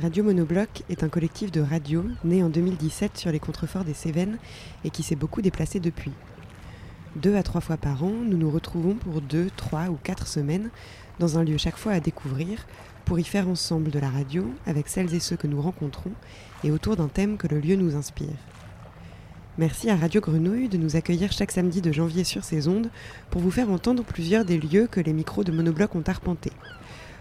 [0.00, 4.38] Radio Monobloc est un collectif de radio né en 2017 sur les contreforts des Cévennes
[4.86, 6.12] et qui s'est beaucoup déplacé depuis.
[7.16, 10.70] Deux à trois fois par an, nous nous retrouvons pour deux, trois ou quatre semaines
[11.18, 12.66] dans un lieu chaque fois à découvrir
[13.04, 16.12] pour y faire ensemble de la radio avec celles et ceux que nous rencontrons
[16.64, 18.38] et autour d'un thème que le lieu nous inspire.
[19.58, 22.88] Merci à Radio Grenouille de nous accueillir chaque samedi de janvier sur ces ondes
[23.28, 26.52] pour vous faire entendre plusieurs des lieux que les micros de Monobloc ont arpentés.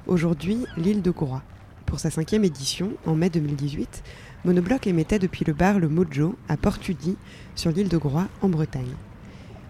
[0.08, 1.44] Aujourd'hui, l'île de Groix.
[1.86, 4.04] Pour sa cinquième édition, en mai 2018,
[4.46, 7.18] Monobloc émettait depuis le bar Le Mojo à Portudi,
[7.56, 8.96] sur l'île de Groix, en Bretagne.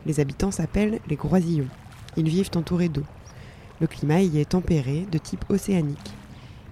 [0.06, 1.68] Les habitants s'appellent les Groisillons.
[2.18, 3.06] Ils vivent entourés d'eau.
[3.80, 6.12] Le climat y est tempéré, de type océanique.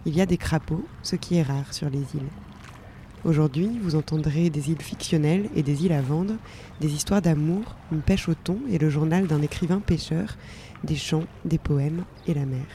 [0.05, 2.29] Il y a des crapauds, ce qui est rare sur les îles.
[3.25, 6.35] Aujourd'hui, vous entendrez des îles fictionnelles et des îles à vendre,
[6.79, 10.37] des histoires d'amour, une pêche au thon et le journal d'un écrivain pêcheur,
[10.85, 12.65] des chants, des poèmes et la mer.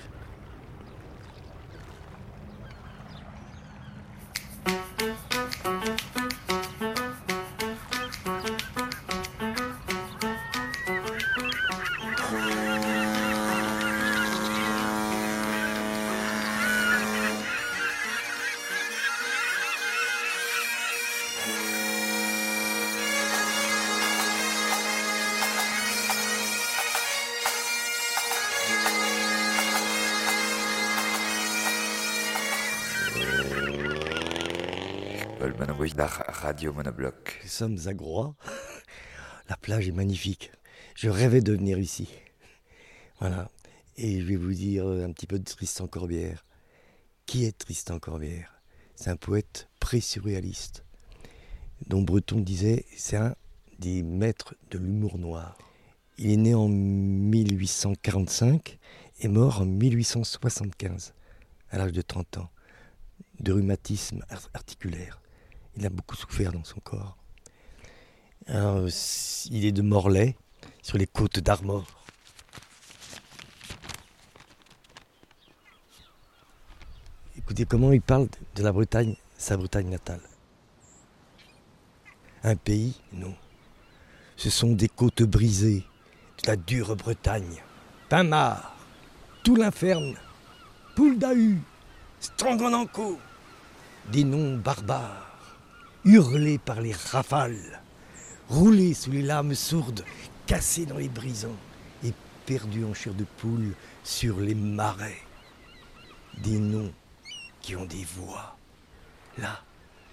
[37.43, 38.35] Nous sommes à Groix.
[39.51, 40.51] La plage est magnifique.
[40.95, 42.09] Je rêvais de venir ici.
[43.21, 43.51] Voilà.
[43.99, 46.47] Et je vais vous dire un petit peu de Tristan Corbière.
[47.27, 48.63] Qui est Tristan Corbière?
[48.95, 50.87] C'est un poète pré-surréaliste,
[51.87, 53.37] dont Breton disait c'est un
[53.79, 55.59] des maîtres de l'humour noir.
[56.17, 58.79] Il est né en 1845
[59.21, 61.13] et mort en 1875,
[61.71, 62.49] à l'âge de 30 ans,
[63.41, 64.25] de rhumatisme
[64.55, 65.21] articulaire.
[65.77, 67.17] Il a beaucoup souffert dans son corps.
[68.47, 70.37] il est de Morlaix,
[70.83, 71.85] sur les côtes d'Armor.
[77.37, 80.21] Écoutez comment il parle de la Bretagne, sa Bretagne natale?
[82.43, 83.35] Un pays, non.
[84.37, 85.85] Ce sont des côtes brisées,
[86.43, 87.63] de la dure Bretagne.
[88.09, 88.77] Pinmar,
[89.43, 90.15] tout l'inferne,
[90.95, 91.61] Pouldahu,
[92.21, 93.19] Strangonanco,
[94.13, 95.34] des noms barbares
[96.05, 97.83] hurlé par les rafales,
[98.49, 100.05] roulé sous les lames sourdes,
[100.47, 101.57] cassé dans les brisants
[102.05, 102.13] et
[102.47, 105.21] perdu en chair de poule sur les marais.
[106.39, 106.93] Des noms
[107.61, 108.57] qui ont des voix.
[109.39, 109.63] Là,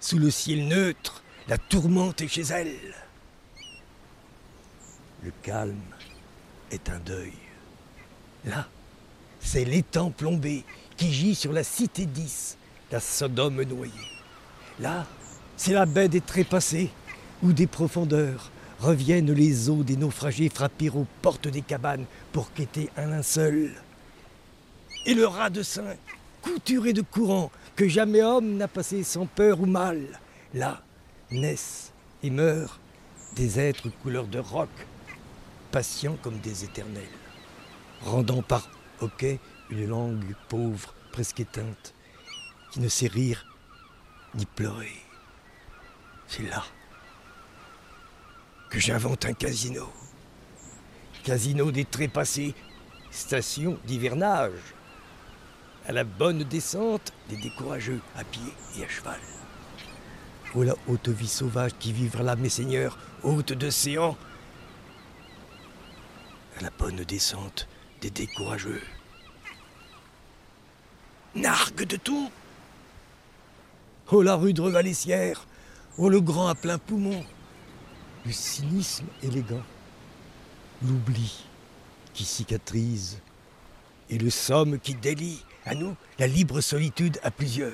[0.00, 2.94] sous le ciel neutre, la tourmente est chez elle.
[5.22, 5.80] Le calme
[6.70, 7.34] est un deuil.
[8.44, 8.66] Là,
[9.40, 10.64] c'est l'étang plombé
[10.96, 12.56] qui gît sur la cité 10,
[12.90, 13.92] la Sodome noyée.
[14.80, 15.06] Là,
[15.56, 16.90] c'est la baie des trépassés,
[17.42, 22.90] où des profondeurs reviennent les eaux des naufragés frapper aux portes des cabanes pour quêter
[22.96, 23.70] un linceul.
[25.06, 25.94] Et le rat de sein,
[26.42, 30.20] couturé de courant, que jamais homme n'a passé sans peur ou mal.
[30.54, 30.82] Là
[31.30, 31.92] naissent
[32.22, 32.78] et meurent
[33.34, 34.68] des êtres couleur de roc,
[35.70, 37.02] patients comme des éternels,
[38.02, 38.68] rendant par
[39.00, 39.38] hoquet
[39.70, 41.94] une langue pauvre, presque éteinte,
[42.70, 43.46] qui ne sait rire
[44.34, 45.01] ni pleurer.
[46.34, 46.64] C'est là
[48.70, 49.92] que j'invente un casino.
[51.24, 52.54] Casino des trépassés,
[53.10, 54.74] station d'hivernage.
[55.86, 59.20] À la bonne descente, des décourageux à pied et à cheval.
[60.54, 64.16] Oh la haute vie sauvage qui vivra là, mes seigneurs, haute d'océan.
[66.58, 67.68] À la bonne descente,
[68.00, 68.80] des décourageux.
[71.34, 72.30] Nargue de tout
[74.10, 75.46] Oh la rue de Revalessière,
[75.98, 77.22] Oh, le grand à plein poumon.
[78.24, 79.62] Le cynisme élégant.
[80.82, 81.44] L'oubli
[82.14, 83.18] qui cicatrise.
[84.08, 85.44] Et le somme qui délie.
[85.64, 87.72] À nous, la libre solitude à plusieurs.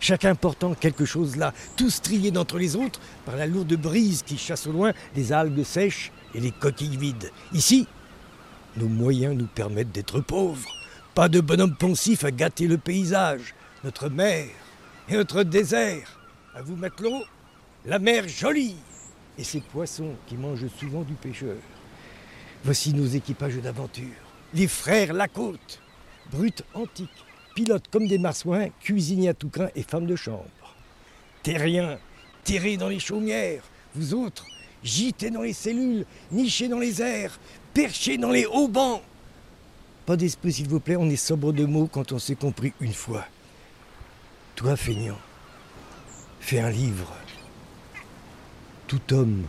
[0.00, 4.36] Chacun portant quelque chose là, tous triés d'entre les autres par la lourde brise qui
[4.36, 7.30] chasse au loin les algues sèches et les coquilles vides.
[7.52, 7.86] Ici,
[8.76, 10.68] nos moyens nous permettent d'être pauvres.
[11.14, 13.54] Pas de bonhomme poncif à gâter le paysage,
[13.84, 14.48] notre mer
[15.08, 16.18] et notre désert.
[16.54, 17.22] À vous, matelot,
[17.84, 18.76] la mer jolie
[19.38, 21.56] et ces poissons qui mangent souvent du pêcheur.
[22.64, 24.04] Voici nos équipages d'aventure.
[24.54, 25.80] Les frères Lacôte,
[26.30, 27.10] brutes antiques,
[27.54, 30.46] pilotes comme des marsouins, cuisiniers à tout craint et femmes de chambre.
[31.42, 31.98] Terriens,
[32.44, 33.64] terrés dans les chaumières,
[33.94, 34.46] vous autres,
[34.84, 37.38] gités dans les cellules, nichés dans les airs,
[37.74, 38.70] perchés dans les hauts.
[40.06, 42.94] Pas d'esprit s'il vous plaît, on est sobre de mots quand on s'est compris une
[42.94, 43.24] fois.
[44.54, 45.18] Toi, feignant,
[46.40, 47.12] fais un livre.
[48.92, 49.46] Tout homme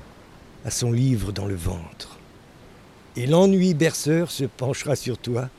[0.63, 2.17] a son livre dans le ventre.
[3.17, 5.49] Et l'ennui berceur se penchera sur toi.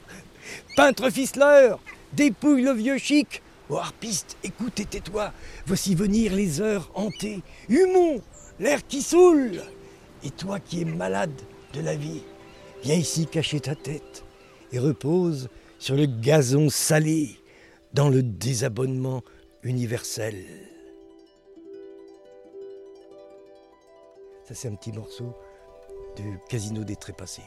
[0.74, 1.78] Peintre ficeleur,
[2.14, 3.42] dépouille le vieux chic.
[3.68, 5.34] Oh harpiste, écoute et tais-toi.
[5.66, 7.42] Voici venir les heures hantées.
[7.68, 8.22] Humon,
[8.58, 9.60] l'air qui saoule.
[10.24, 11.38] Et toi qui es malade
[11.74, 12.22] de la vie,
[12.84, 14.24] viens ici cacher ta tête
[14.72, 17.38] et repose sur le gazon salé
[17.92, 19.22] dans le désabonnement
[19.62, 20.36] universel.
[24.44, 25.32] Ça, c'est un petit morceau
[26.16, 27.42] du Casino des Trépassés.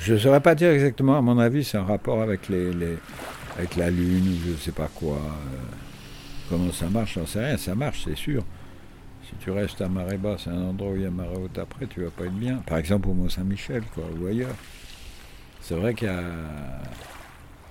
[0.00, 2.70] Je ne saurais pas dire exactement, à mon avis, c'est un rapport avec, les,
[3.58, 5.16] avec la Lune ou je ne sais pas quoi.
[5.16, 5.56] Euh,
[6.48, 7.58] comment ça marche, j'en sais rien.
[7.58, 8.42] Ça marche, c'est sûr.
[9.26, 11.58] Si tu restes à marée basse, c'est un endroit où il y a marée haute
[11.58, 12.56] après, tu vas pas être bien.
[12.66, 14.54] Par exemple au Mont-Saint-Michel, quoi, ou ailleurs.
[15.60, 16.22] C'est vrai qu'il y a.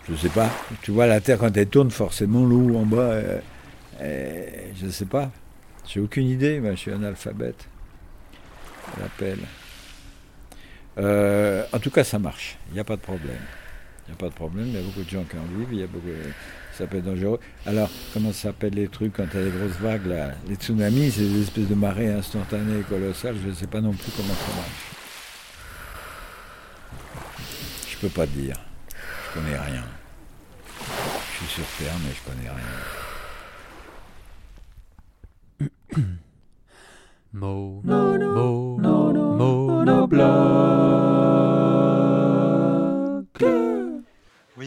[0.07, 0.51] Je sais pas.
[0.83, 3.39] Tu vois, la Terre, quand elle tourne, forcément, l'eau en bas, euh,
[4.01, 4.45] euh,
[4.79, 5.31] je ne sais pas.
[5.87, 7.67] J'ai aucune idée, moi, je suis analphabète.
[8.99, 9.39] L'appel.
[10.99, 12.57] Euh, en tout cas, ça marche.
[12.69, 13.41] Il n'y a pas de problème.
[14.07, 14.67] Il n'y a pas de problème.
[14.67, 15.69] Il y a beaucoup de gens qui en vivent.
[15.71, 16.07] Il y a beaucoup...
[16.73, 17.39] Ça peut être dangereux.
[17.65, 20.55] Alors, comment ça s'appelle les trucs quand il y a des grosses vagues là Les
[20.55, 23.35] tsunamis, c'est des espèces de marées instantanées colossales.
[23.43, 24.69] Je ne sais pas non plus comment ça marche.
[27.89, 28.55] Je peux pas te dire.
[29.27, 29.83] Je connais rien.
[31.33, 32.79] Je suis sur Terre, mais je connais rien.
[37.31, 38.79] Mo, mo, mo,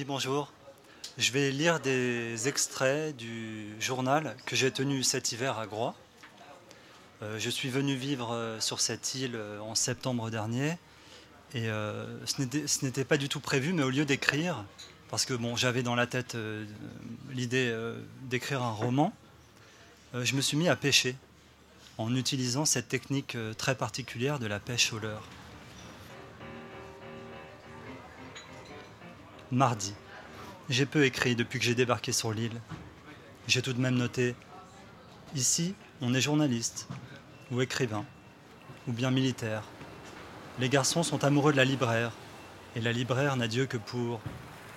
[0.04, 0.52] bonjour.
[1.18, 5.94] Je vais lire des extraits du journal que j'ai tenu cet hiver à Groix.
[7.22, 10.78] Euh, je suis venu vivre euh, sur cette île euh, en septembre dernier
[11.54, 14.64] et ce n'était pas du tout prévu, mais au lieu d'écrire,
[15.10, 16.34] parce que j'avais dans la tête
[17.30, 17.76] l'idée
[18.22, 19.12] d'écrire un roman,
[20.14, 21.14] je me suis mis à pêcher
[21.98, 25.28] en utilisant cette technique très particulière de la pêche au leurre.
[29.52, 29.92] Mardi.
[30.70, 32.58] J'ai peu écrit depuis que j'ai débarqué sur l'île.
[33.46, 34.34] J'ai tout de même noté
[35.34, 36.88] Ici, on est journaliste,
[37.50, 38.06] ou écrivain,
[38.88, 39.64] ou bien militaire.
[40.58, 42.12] Les garçons sont amoureux de la libraire,
[42.76, 44.20] et la libraire n'a Dieu que pour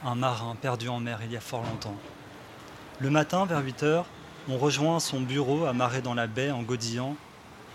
[0.03, 1.95] un marin perdu en mer il y a fort longtemps.
[2.99, 4.05] Le matin, vers 8 heures,
[4.49, 7.15] on rejoint son bureau amarré dans la baie en godillant,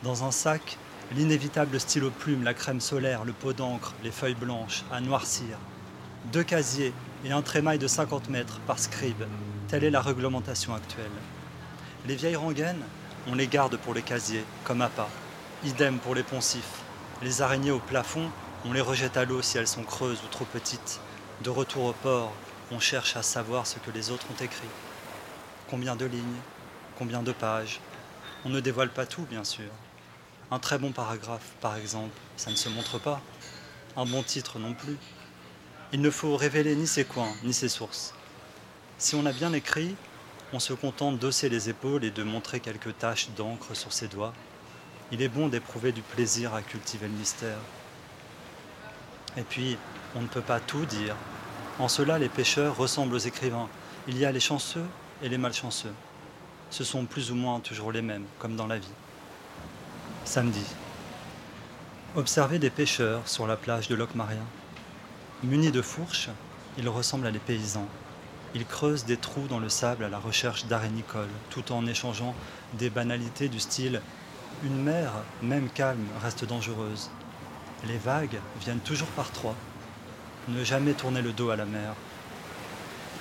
[0.03, 0.77] dans un sac,
[1.17, 5.57] l'inévitable stylo plume, la crème solaire, le pot d'encre, les feuilles blanches, à noircir,
[6.27, 6.93] deux casiers
[7.25, 9.25] et un trémail de 50 mètres par scribe.
[9.69, 11.11] Telle est la réglementation actuelle.
[12.07, 12.83] Les vieilles rengaines,
[13.29, 15.09] on les garde pour les casiers, comme appât.
[15.65, 16.83] Idem pour les poncifs.
[17.23, 18.31] Les araignées au plafond,
[18.65, 21.01] on les rejette à l'eau si elles sont creuses ou trop petites.
[21.43, 22.33] De retour au port,
[22.71, 24.69] on cherche à savoir ce que les autres ont écrit.
[25.69, 26.41] Combien de lignes?
[26.99, 27.81] Combien de pages?
[28.45, 29.71] On ne dévoile pas tout, bien sûr.
[30.51, 33.21] Un très bon paragraphe, par exemple, ça ne se montre pas.
[33.97, 34.97] Un bon titre non plus.
[35.93, 38.15] Il ne faut révéler ni ses coins, ni ses sources.
[38.99, 39.97] Si on a bien écrit,
[40.53, 44.33] on se contente d'osser les épaules et de montrer quelques taches d'encre sur ses doigts.
[45.11, 47.59] Il est bon d'éprouver du plaisir à cultiver le mystère.
[49.37, 49.79] Et puis,
[50.15, 51.17] on ne peut pas tout dire.
[51.81, 53.69] En cela, les pêcheurs ressemblent aux écrivains.
[54.07, 54.87] Il y a les chanceux
[55.25, 55.95] et les malchanceux.
[56.71, 58.93] Ce sont plus ou moins toujours les mêmes, comme dans la vie.
[60.25, 60.65] Samedi.
[62.15, 64.39] Observer des pêcheurs sur la plage de Locmaria.
[65.43, 66.29] Munis de fourches,
[66.77, 67.89] ils ressemblent à des paysans.
[68.55, 72.35] Ils creusent des trous dans le sable à la recherche d'arénicoles, tout en échangeant
[72.75, 74.03] des banalités du style
[74.63, 77.11] Une mer, même calme, reste dangereuse.
[77.87, 79.55] Les vagues viennent toujours par trois.
[80.49, 81.95] Ne jamais tourner le dos à la mer.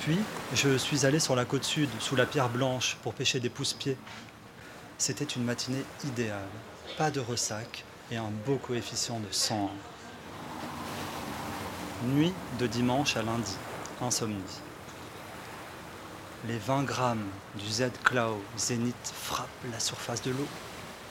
[0.02, 0.18] Puis,
[0.54, 3.96] je suis allé sur la côte sud, sous la pierre blanche, pour pêcher des pousse-pieds.
[4.98, 6.50] C'était une matinée idéale.
[6.98, 9.70] Pas de ressac et un beau coefficient de 101.
[12.06, 13.58] Nuit de dimanche à lundi.
[14.00, 14.38] Insomnie.
[16.48, 20.48] Les 20 grammes du Z-Cloud Zénith frappent la surface de l'eau.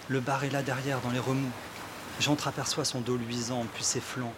[0.08, 1.50] Le bar est là derrière dans les remous.
[2.20, 4.32] J'entreaperçois son dos luisant puis ses flancs.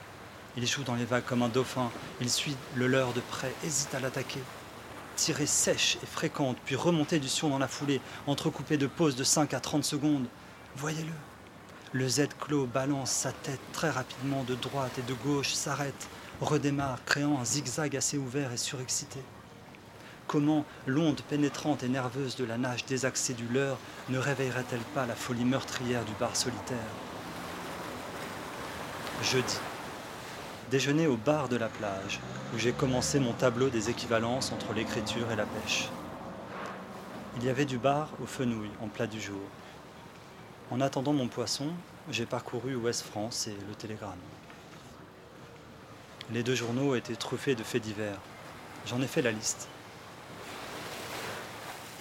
[0.57, 1.89] Il joue dans les vagues comme un dauphin.
[2.21, 4.43] Il suit le leurre de près, hésite à l'attaquer.
[5.15, 9.23] Tirée sèche et fréquente, puis remontée du sion dans la foulée, entrecoupée de pauses de
[9.23, 10.27] 5 à 30 secondes.
[10.75, 11.13] Voyez-le.
[11.93, 16.09] Le Z-Clos balance sa tête très rapidement de droite et de gauche, s'arrête,
[16.41, 19.21] redémarre, créant un zigzag assez ouvert et surexcité.
[20.27, 23.79] Comment l'onde pénétrante et nerveuse de la nage désaxée du leurre
[24.09, 26.79] ne réveillerait-elle pas la folie meurtrière du bar solitaire?
[29.23, 29.59] Jeudi.
[30.71, 32.21] Déjeuner au bar de la plage,
[32.55, 35.89] où j'ai commencé mon tableau des équivalences entre l'écriture et la pêche.
[37.37, 39.41] Il y avait du bar au fenouil en plat du jour.
[40.71, 41.67] En attendant mon poisson,
[42.09, 44.15] j'ai parcouru Ouest France et le Télégramme.
[46.33, 48.19] Les deux journaux étaient truffés de faits divers.
[48.87, 49.67] J'en ai fait la liste.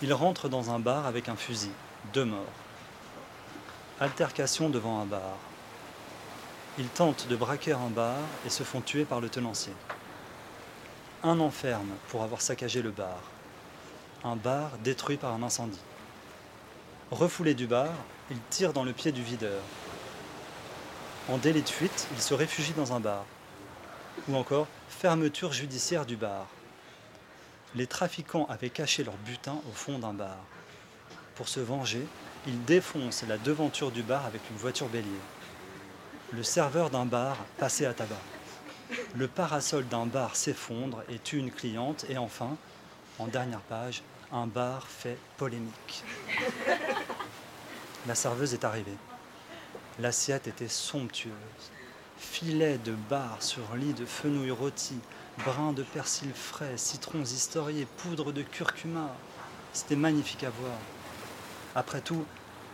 [0.03, 1.71] Il rentre dans un bar avec un fusil,
[2.13, 2.45] deux morts.
[3.99, 5.35] Altercation devant un bar.
[6.77, 9.73] Ils tentent de braquer un bar et se font tuer par le tenancier.
[11.23, 13.19] Un enferme pour avoir saccagé le bar.
[14.23, 15.81] Un bar détruit par un incendie.
[17.09, 17.91] Refoulé du bar,
[18.29, 19.61] il tire dans le pied du videur.
[21.29, 23.25] En délai de fuite, il se réfugie dans un bar.
[24.27, 26.47] Ou encore fermeture judiciaire du bar
[27.75, 30.37] les trafiquants avaient caché leur butin au fond d'un bar.
[31.35, 32.05] Pour se venger,
[32.47, 35.09] ils défoncent la devanture du bar avec une voiture bélier.
[36.31, 38.15] Le serveur d'un bar passait à tabac.
[39.15, 42.05] Le parasol d'un bar s'effondre et tue une cliente.
[42.09, 42.57] Et enfin,
[43.19, 46.03] en dernière page, un bar fait polémique.
[48.07, 48.97] La serveuse est arrivée.
[49.99, 51.33] L'assiette était somptueuse.
[52.19, 54.95] Filet de bar sur lit de fenouil rôti,
[55.45, 59.15] brin de persil frais, citrons historiés, poudre de curcuma.
[59.71, 60.77] C'était magnifique à voir.
[61.75, 62.25] Après tout,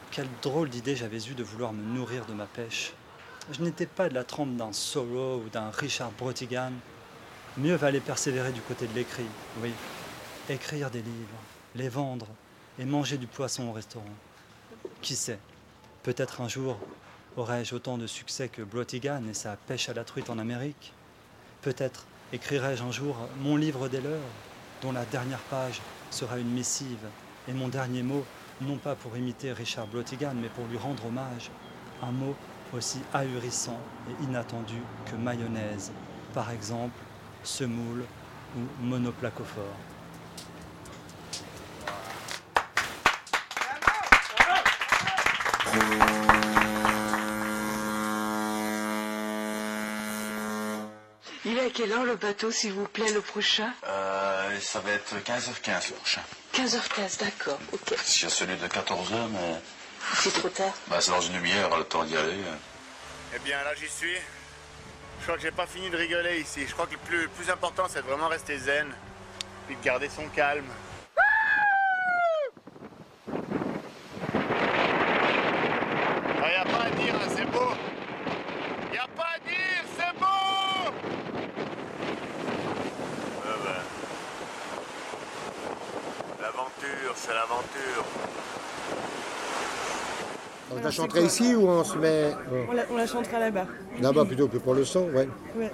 [0.09, 2.93] quelle drôle d'idée j'avais eue de vouloir me nourrir de ma pêche.
[3.51, 6.71] Je n'étais pas de la trempe d'un Solo ou d'un Richard Brotigan.
[7.57, 9.27] Mieux valait persévérer du côté de l'écrit,
[9.61, 9.71] oui.
[10.49, 11.39] Écrire des livres,
[11.75, 12.27] les vendre
[12.79, 14.05] et manger du poisson au restaurant.
[15.01, 15.39] Qui sait,
[16.01, 16.79] peut-être un jour
[17.37, 20.93] aurais-je autant de succès que Brotigan et sa pêche à la truite en Amérique?
[21.61, 24.19] Peut-être Écrirai-je un jour mon livre des leurs,
[24.81, 27.05] dont la dernière page sera une missive,
[27.47, 28.25] et mon dernier mot,
[28.61, 31.51] non pas pour imiter Richard Blotigan, mais pour lui rendre hommage,
[32.01, 32.35] un mot
[32.73, 35.91] aussi ahurissant et inattendu que mayonnaise,
[36.33, 36.97] par exemple
[37.43, 38.03] semoule
[38.57, 39.63] ou monoplacophore.
[51.47, 54.93] Il est à quelle heure le bateau, s'il vous plaît, le prochain euh, Ça va
[54.93, 56.21] être 15h15 le prochain.
[56.55, 57.91] 15h15, d'accord, ok.
[57.91, 59.61] Il y a celui de 14h, mais...
[60.15, 62.39] C'est trop tard bah, C'est dans une demi-heure, le temps d'y aller.
[63.35, 64.15] Eh bien, là, j'y suis.
[65.19, 66.65] Je crois que j'ai pas fini de rigoler ici.
[66.67, 68.87] Je crois que le plus, le plus important, c'est de vraiment rester zen,
[69.67, 70.65] puis de garder son calme.
[87.15, 88.05] c'est l'aventure.
[90.97, 92.31] On la chanterait ici ou on se met.
[92.91, 93.65] On, la, chantera là-bas.
[94.01, 95.27] Là-bas plutôt que pour le son, ouais.
[95.57, 95.71] ouais.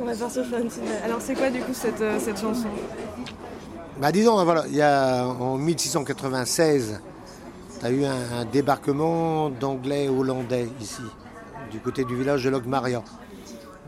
[0.00, 0.70] on va faire se faire une
[1.04, 2.68] Alors c'est quoi du coup cette, euh, cette chanson?
[4.00, 7.00] Bah disons, voilà, il y a en 1696,
[7.80, 11.02] tu as eu un, débarquement d'anglais hollandais ici,
[11.72, 13.02] du côté du village de Logmaria.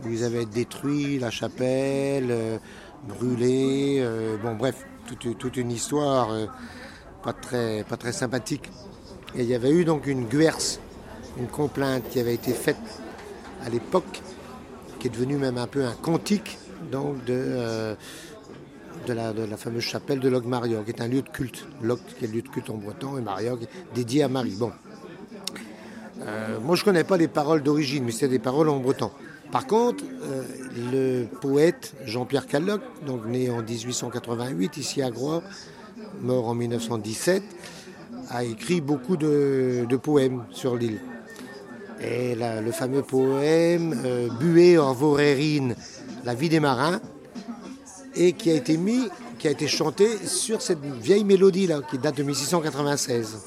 [0.04, 2.58] Où ils avaient détruit la chapelle, euh,
[3.06, 6.46] brûlé, euh, bon bref, toute, une histoire euh,
[7.22, 8.70] pas, très, pas très sympathique.
[9.36, 10.80] Et il y avait eu donc une guerse,
[11.38, 12.76] une complainte qui avait été faite
[13.64, 14.22] à l'époque,
[14.98, 16.58] qui est devenue même un peu un cantique
[16.90, 17.94] donc de, euh,
[19.06, 21.66] la, fameuse chapelle de Logmariog, qui est un lieu de culte.
[21.82, 24.56] Log, qui est un lieu de culte en breton, et Mariog, dédié à Marie.
[24.58, 24.72] Bon.
[26.22, 29.10] Euh, moi, je ne connais pas les paroles d'origine, mais c'est des paroles en breton.
[29.50, 30.44] Par contre, euh,
[30.92, 35.42] le poète Jean-Pierre Calloc, donc né en 1888 ici à Groix,
[36.20, 37.42] mort en 1917,
[38.30, 41.00] a écrit beaucoup de, poèmes sur l'île.
[42.00, 45.74] Et le fameux poème euh, Buée en Vaurérine,
[46.24, 47.00] La vie des marins,
[48.14, 49.08] et qui a été mis,
[49.38, 53.38] qui a été chanté sur cette vieille mélodie là, qui date de 1696.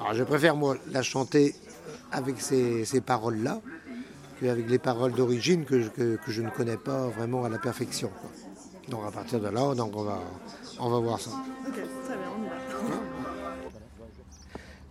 [0.00, 1.54] Alors je préfère moi la chanter
[2.12, 3.60] avec ces, ces paroles-là
[4.40, 8.10] qu'avec les paroles d'origine que, que- je ne connais pas vraiment à la perfection.
[8.88, 10.20] Donc à partir de là, donc on va,
[10.78, 11.30] on va voir ça.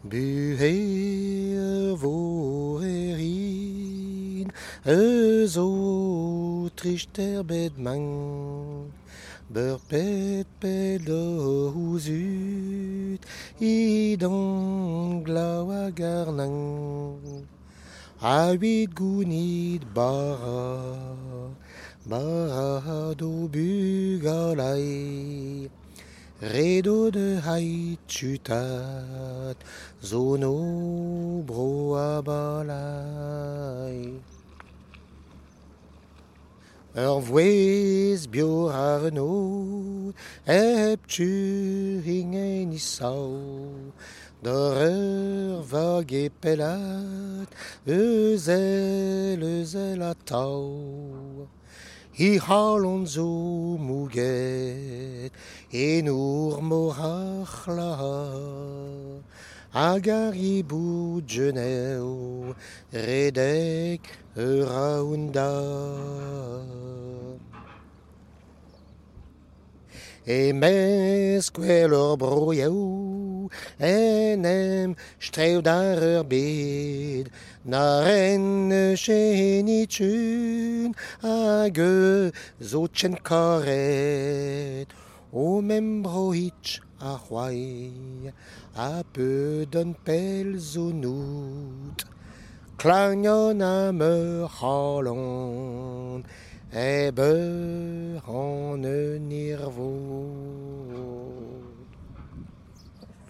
[0.05, 4.51] Buher vor erin,
[5.47, 8.93] zo trichter bedman,
[9.49, 13.21] bør pet pedo huzut,
[13.59, 17.47] i don glawa garnan,
[18.21, 21.49] a huit gounid bara,
[22.05, 24.85] bara do bugalai,
[26.41, 29.55] Redo de hait chutat,
[30.05, 33.99] zono bro abalai.
[36.95, 40.13] Ur vouez bio arno,
[40.47, 41.31] eb tu
[42.05, 43.91] hingen isau,
[44.41, 47.49] Dor ur vag e pelat,
[47.85, 51.47] eus el, eus el a tau.
[52.17, 53.27] I halon zo
[53.87, 55.33] mouget,
[55.73, 57.67] en ur morach
[59.75, 62.55] la Agar i bout geneo,
[62.93, 63.99] redek
[64.37, 65.51] ur aounda.
[70.25, 77.29] E mes kwel ur broiao, en em strev dar ur bed,
[77.65, 81.77] na ren cheni tun, hag
[82.61, 84.87] zo tchen karet,
[85.33, 87.91] o mem brohitch a c'hwai,
[88.75, 92.05] a peu don pel zo nout.
[92.77, 96.23] Klagnon am ur c'halon,
[96.73, 99.91] e beur an e nirvo.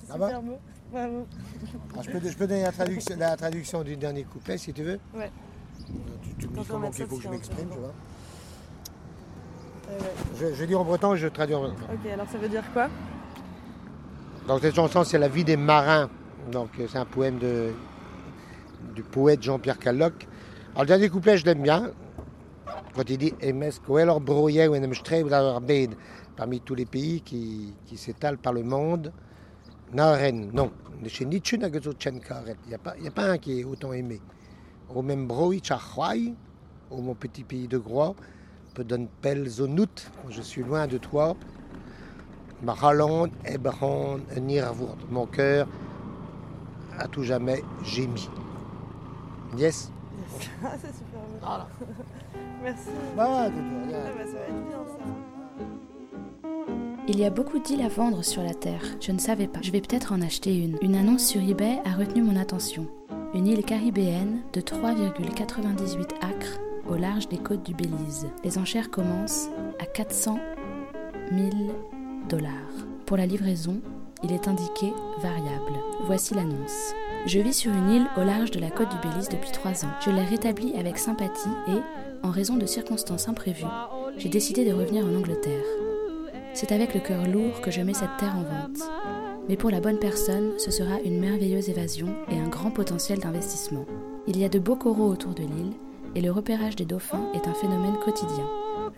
[0.07, 0.57] Ça va beau.
[0.91, 1.27] Bravo.
[1.97, 4.83] Ah, je, peux, je peux donner la traduction, la traduction du dernier couplet si tu
[4.83, 4.99] veux.
[5.13, 5.31] Ouais.
[6.23, 7.93] Tu, tu me dis comment il faut que je m'exprime, tu vois.
[9.89, 10.13] Euh, ouais.
[10.39, 11.83] Je, je dis en breton et je traduis en breton.
[11.91, 12.87] Ok, alors ça veut dire quoi?
[14.47, 16.09] Donc cette chanson, c'est La vie des marins.
[16.51, 17.39] Donc euh, c'est un poème
[18.93, 20.27] du poète Jean-Pierre Calloc.
[20.73, 21.91] Alors le dernier couplet, je l'aime bien.
[22.93, 23.33] Quand il dit
[26.35, 29.11] parmi tous les pays qui, s'étalent par le monde,
[30.53, 30.71] non.
[31.01, 31.07] Il
[32.67, 32.77] n'y a,
[33.11, 34.21] pas- un qui est autant aimé.
[34.93, 35.25] Au même
[36.91, 38.15] au mon petit pays de Groix,
[38.75, 39.09] peut donner
[40.29, 41.35] je suis loin de toi.
[42.63, 44.97] Mahaland, Ebran, Nirvourt.
[45.09, 45.67] Mon cœur,
[46.97, 48.29] à tout jamais, gémit.
[49.57, 49.91] Yes.
[50.61, 51.37] C'est super beau.
[51.41, 51.67] Voilà.
[52.63, 52.89] Merci.
[53.15, 53.99] Bah, de- de rien.
[54.05, 56.49] Ah, bah, ça va être bien ça.
[57.07, 58.81] Il y a beaucoup d'îles à vendre sur la Terre.
[58.99, 59.59] Je ne savais pas.
[59.61, 60.77] Je vais peut-être en acheter une.
[60.81, 62.87] Une annonce sur eBay a retenu mon attention.
[63.35, 68.25] Une île caribéenne de 3,98 acres au large des côtes du Belize.
[68.43, 70.39] Les enchères commencent à 400
[71.31, 71.49] 000
[73.05, 73.81] Pour la livraison,
[74.23, 75.73] il est indiqué variable.
[76.05, 76.93] Voici l'annonce.
[77.25, 79.93] Je vis sur une île au large de la côte du Belize depuis trois ans.
[80.03, 83.65] Je l'ai rétablie avec sympathie et, en raison de circonstances imprévues,
[84.17, 85.63] j'ai décidé de revenir en Angleterre.
[86.53, 88.89] C'est avec le cœur lourd que je mets cette terre en vente.
[89.47, 93.85] Mais pour la bonne personne, ce sera une merveilleuse évasion et un grand potentiel d'investissement.
[94.25, 95.73] Il y a de beaux coraux autour de l'île
[96.15, 98.49] et le repérage des dauphins est un phénomène quotidien.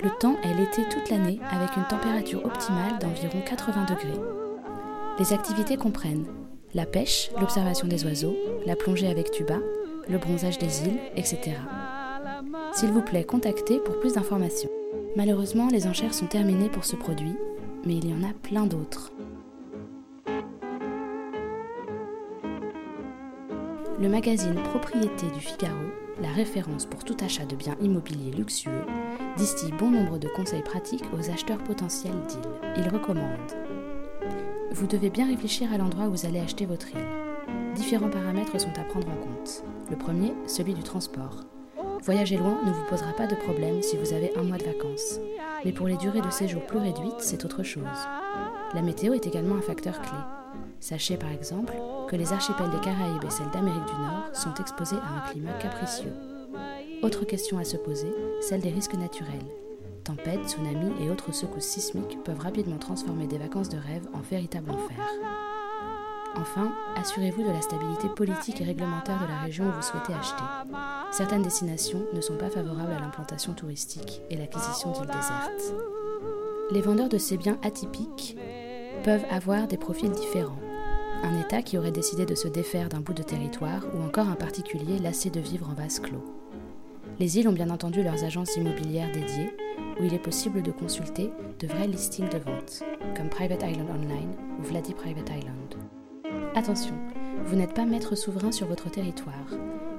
[0.03, 4.21] Le temps est l'été toute l'année avec une température optimale d'environ 80 degrés.
[5.19, 6.27] Les activités comprennent
[6.73, 9.57] la pêche, l'observation des oiseaux, la plongée avec tuba,
[10.09, 11.53] le bronzage des îles, etc.
[12.73, 14.69] S'il vous plaît, contactez pour plus d'informations.
[15.15, 17.35] Malheureusement, les enchères sont terminées pour ce produit,
[17.85, 19.11] mais il y en a plein d'autres.
[23.99, 25.73] Le magazine Propriété du Figaro,
[26.21, 28.85] la référence pour tout achat de biens immobiliers luxueux,
[29.37, 32.71] distille bon nombre de conseils pratiques aux acheteurs potentiels d'îles.
[32.77, 33.51] Il recommande
[34.71, 37.05] Vous devez bien réfléchir à l'endroit où vous allez acheter votre île.
[37.75, 39.63] Différents paramètres sont à prendre en compte.
[39.89, 41.43] Le premier, celui du transport.
[42.03, 45.19] Voyager loin ne vous posera pas de problème si vous avez un mois de vacances.
[45.65, 47.83] Mais pour les durées de séjour plus réduites, c'est autre chose.
[48.73, 50.17] La météo est également un facteur clé.
[50.79, 51.73] Sachez par exemple
[52.07, 55.53] que les archipels des Caraïbes et celles d'Amérique du Nord sont exposés à un climat
[55.53, 56.13] capricieux.
[57.03, 59.45] Autre question à se poser, celle des risques naturels.
[60.03, 64.71] Tempêtes, tsunamis et autres secousses sismiques peuvent rapidement transformer des vacances de rêve en véritable
[64.71, 64.97] enfer.
[66.35, 70.43] Enfin, assurez-vous de la stabilité politique et réglementaire de la région où vous souhaitez acheter.
[71.11, 75.73] Certaines destinations ne sont pas favorables à l'implantation touristique et l'acquisition d'îles désertes.
[76.71, 78.37] Les vendeurs de ces biens atypiques
[79.03, 80.59] peuvent avoir des profils différents.
[81.23, 84.35] Un État qui aurait décidé de se défaire d'un bout de territoire ou encore un
[84.35, 86.23] particulier lassé de vivre en vase clos.
[87.19, 89.55] Les îles ont bien entendu leurs agences immobilières dédiées,
[89.99, 92.83] où il est possible de consulter de vrais listings de vente,
[93.15, 95.75] comme Private Island Online ou Vladi Private Island.
[96.55, 96.95] Attention,
[97.45, 99.47] vous n'êtes pas maître souverain sur votre territoire.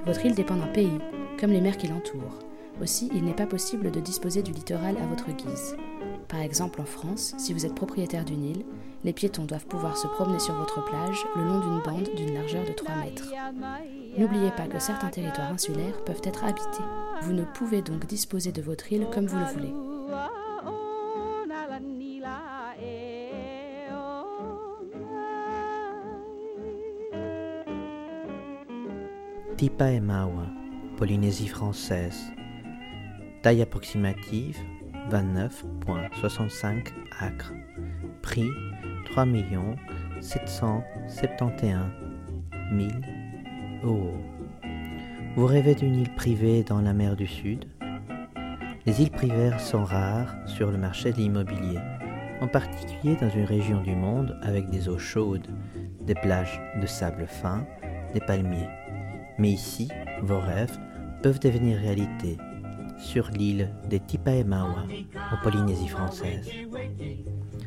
[0.07, 0.99] Votre île dépend d'un pays,
[1.41, 2.39] comme les mers qui l'entourent.
[2.81, 5.77] Aussi, il n'est pas possible de disposer du littoral à votre guise.
[6.29, 8.65] Par exemple, en France, si vous êtes propriétaire d'une île,
[9.05, 12.65] les piétons doivent pouvoir se promener sur votre plage le long d'une bande d'une largeur
[12.65, 13.33] de 3 mètres.
[14.17, 16.85] N'oubliez pas que certains territoires insulaires peuvent être habités.
[17.23, 19.73] Vous ne pouvez donc disposer de votre île comme vous le voulez.
[29.57, 30.47] Tipa et Mawa,
[30.97, 32.31] Polynésie française.
[33.43, 34.57] Taille approximative
[35.11, 37.53] 29,65 acres.
[38.23, 38.49] Prix
[39.07, 39.27] 3
[40.21, 41.91] 771
[42.77, 42.89] 000
[43.85, 44.19] euros.
[45.37, 47.65] Vous rêvez d'une île privée dans la mer du Sud?
[48.87, 51.79] Les îles privées sont rares sur le marché de l'immobilier,
[52.41, 55.49] en particulier dans une région du monde avec des eaux chaudes,
[56.01, 57.67] des plages de sable fin,
[58.15, 58.69] des palmiers.
[59.39, 59.89] Mais ici,
[60.23, 60.79] vos rêves
[61.23, 62.37] peuvent devenir réalité
[62.99, 64.85] sur l'île des Tipaemawa,
[65.33, 66.49] en Polynésie française.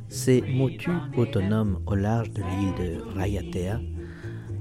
[0.07, 3.79] C'est motu autonome au large de l'île de Rayatea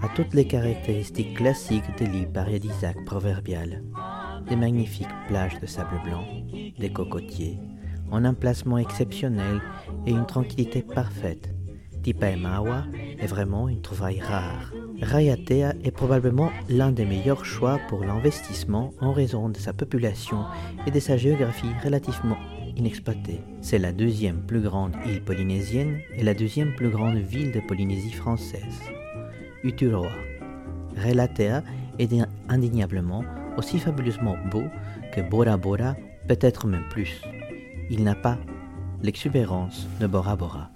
[0.02, 3.82] a toutes les caractéristiques classiques de l'île paradisiaque proverbiale.
[4.48, 6.24] Des magnifiques plages de sable blanc,
[6.78, 7.58] des cocotiers,
[8.10, 9.60] un emplacement exceptionnel
[10.06, 11.54] et une tranquillité parfaite.
[12.02, 12.84] Tipaemawa
[13.18, 14.72] est vraiment une trouvaille rare.
[15.02, 20.44] Rayatea est probablement l'un des meilleurs choix pour l'investissement en raison de sa population
[20.86, 22.38] et de sa géographie relativement
[22.76, 23.40] inexploitée.
[23.60, 28.12] C'est la deuxième plus grande île polynésienne et la deuxième plus grande ville de Polynésie
[28.12, 28.80] française.
[29.62, 30.08] Uturoa.
[30.96, 31.62] Rayatea
[31.98, 32.10] est
[32.48, 33.24] indéniablement
[33.56, 34.64] aussi fabuleusement beau
[35.12, 35.96] que Bora Bora,
[36.28, 37.20] peut-être même plus.
[37.90, 38.38] Il n'a pas
[39.02, 40.70] l'exubérance de Bora Bora.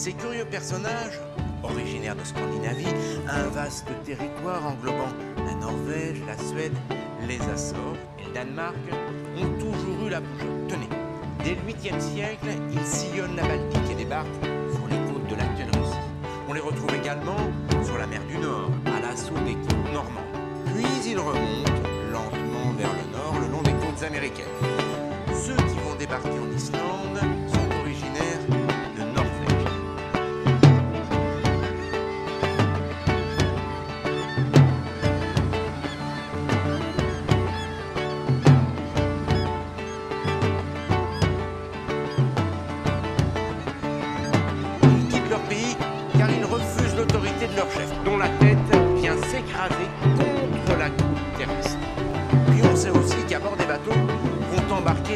[0.00, 1.20] Ces curieux personnages,
[1.62, 2.86] originaires de Scandinavie,
[3.28, 6.72] un vaste territoire englobant la Norvège, la Suède,
[7.28, 8.76] les Açores et le Danemark,
[9.36, 10.68] ont toujours eu la bougeotte.
[10.68, 10.88] Tenez,
[11.44, 14.59] dès le 8e siècle, ils sillonnent la Baltique et débarquent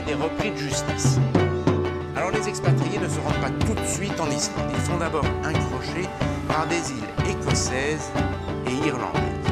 [0.02, 1.18] des repris de justice.
[2.16, 4.70] Alors les expatriés ne se rendent pas tout de suite en Islande.
[4.76, 6.08] Ils sont d'abord incrochés
[6.48, 8.10] par des îles écossaises
[8.66, 9.46] et irlandaises.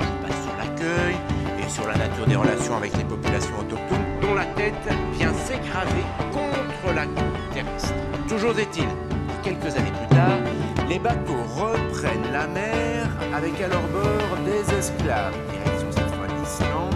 [0.00, 1.16] Ils passent sur l'accueil
[1.58, 4.74] et sur la nature des relations avec les populations autochtones, dont la tête
[5.14, 7.94] vient s'écraser contre la côte terrestre.
[8.28, 8.88] Toujours est-il,
[9.42, 10.38] quelques années plus tard,
[10.92, 16.94] les bateaux reprennent la mer avec à leur bord des esclaves, direction cette fois l'Islande,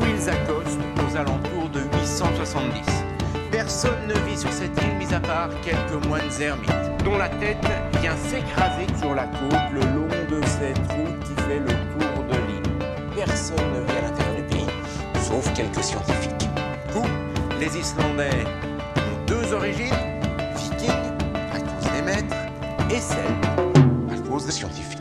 [0.00, 3.04] où ils accostent aux alentours de 870.
[3.50, 7.58] Personne ne vit sur cette île, mis à part quelques moines ermites, dont la tête
[8.00, 12.36] vient s'écraser sur la côte le long de cette route qui fait le tour de
[12.46, 12.72] l'île.
[13.14, 14.66] Personne ne vit à l'intérieur du pays,
[15.20, 16.48] sauf quelques scientifiques.
[16.90, 17.06] Coup,
[17.60, 18.44] les Islandais
[18.96, 20.15] ont deux origines,
[23.00, 24.95] celles à cause des scientifiques.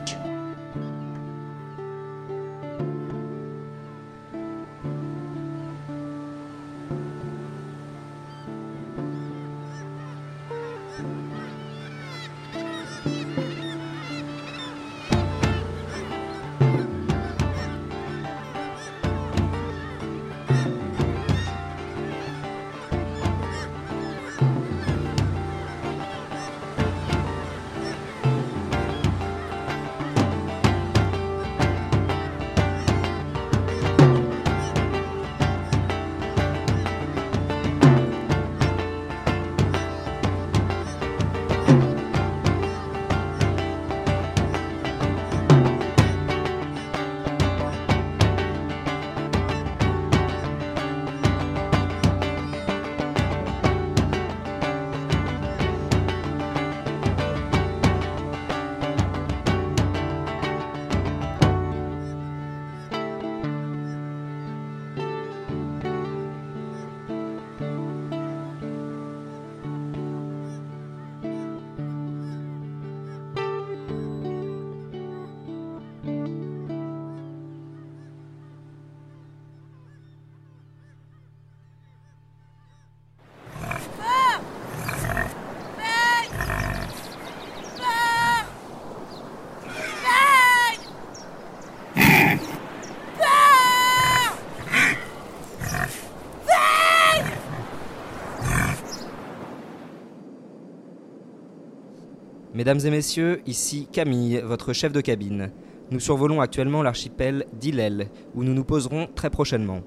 [102.66, 105.52] Mesdames et messieurs, ici Camille, votre chef de cabine.
[105.92, 109.82] Nous survolons actuellement l'archipel d'Ilel, où nous nous poserons très prochainement.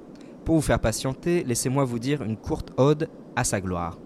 [0.44, 3.98] Pour vous faire patienter, laissez-moi vous dire une courte ode à sa gloire.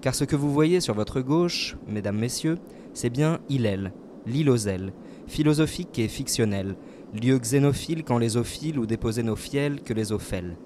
[0.00, 2.56] Car ce que vous voyez sur votre gauche, mesdames, messieurs,
[2.94, 3.92] c'est bien Ilel,
[4.24, 4.94] l'île aux ailes,
[5.26, 6.76] philosophique et fictionnel,
[7.12, 10.56] lieu xénophile quand les ophiles ou déposer nos fiels que les ophèles.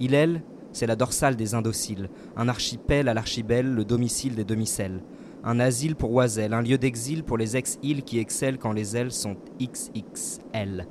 [0.00, 5.02] Ilel, c'est la dorsale des indociles, un archipel à l'archibel, le domicile des demi-celles
[5.44, 9.12] un asile pour oiselles, un lieu d'exil pour les ex-îles qui excellent quand les ailes
[9.12, 10.86] sont XXL.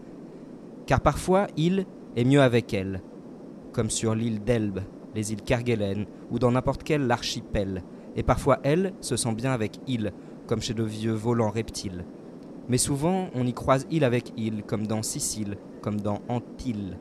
[0.86, 1.86] Car parfois, île
[2.16, 3.02] est mieux avec elle,
[3.72, 4.82] comme sur l'île d'Elbe,
[5.16, 7.84] les îles Kerguelen, ou dans n'importe quel archipel,
[8.16, 10.14] et parfois elle se sent bien avec île,
[10.46, 12.06] comme chez de vieux volants reptiles.
[12.70, 16.98] Mais souvent, on y croise île avec île, comme dans Sicile, comme dans Antille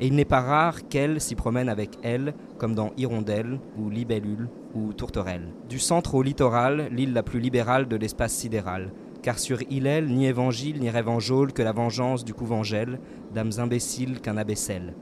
[0.00, 4.48] et il n'est pas rare qu'elle s'y promène avec elle, comme dans Hirondelle ou Libellule
[4.74, 5.48] ou Tourterelle.
[5.68, 10.26] Du centre au littoral, l'île la plus libérale de l'espace sidéral, car sur Hillel, ni
[10.26, 11.08] évangile ni rêve
[11.52, 13.00] que la vengeance du couvent gèle,
[13.34, 14.94] d'âmes imbéciles qu'un abbessel.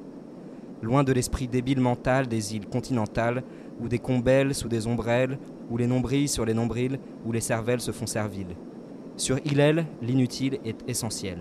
[0.82, 3.42] Loin de l'esprit débile mental des îles continentales,
[3.80, 5.38] où des combelles sous des ombrelles,
[5.70, 8.56] où les nombrils sur les nombrils, où les cervelles se font serviles.
[9.16, 11.38] Sur Hillel, l'inutile est essentiel.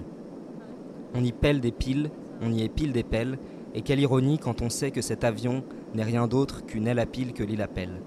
[1.13, 2.09] On y pèle des piles,
[2.41, 3.37] on y est pile des pelles,
[3.73, 7.05] et quelle ironie quand on sait que cet avion n'est rien d'autre qu'une aile à
[7.05, 8.01] pile que l'île appelle.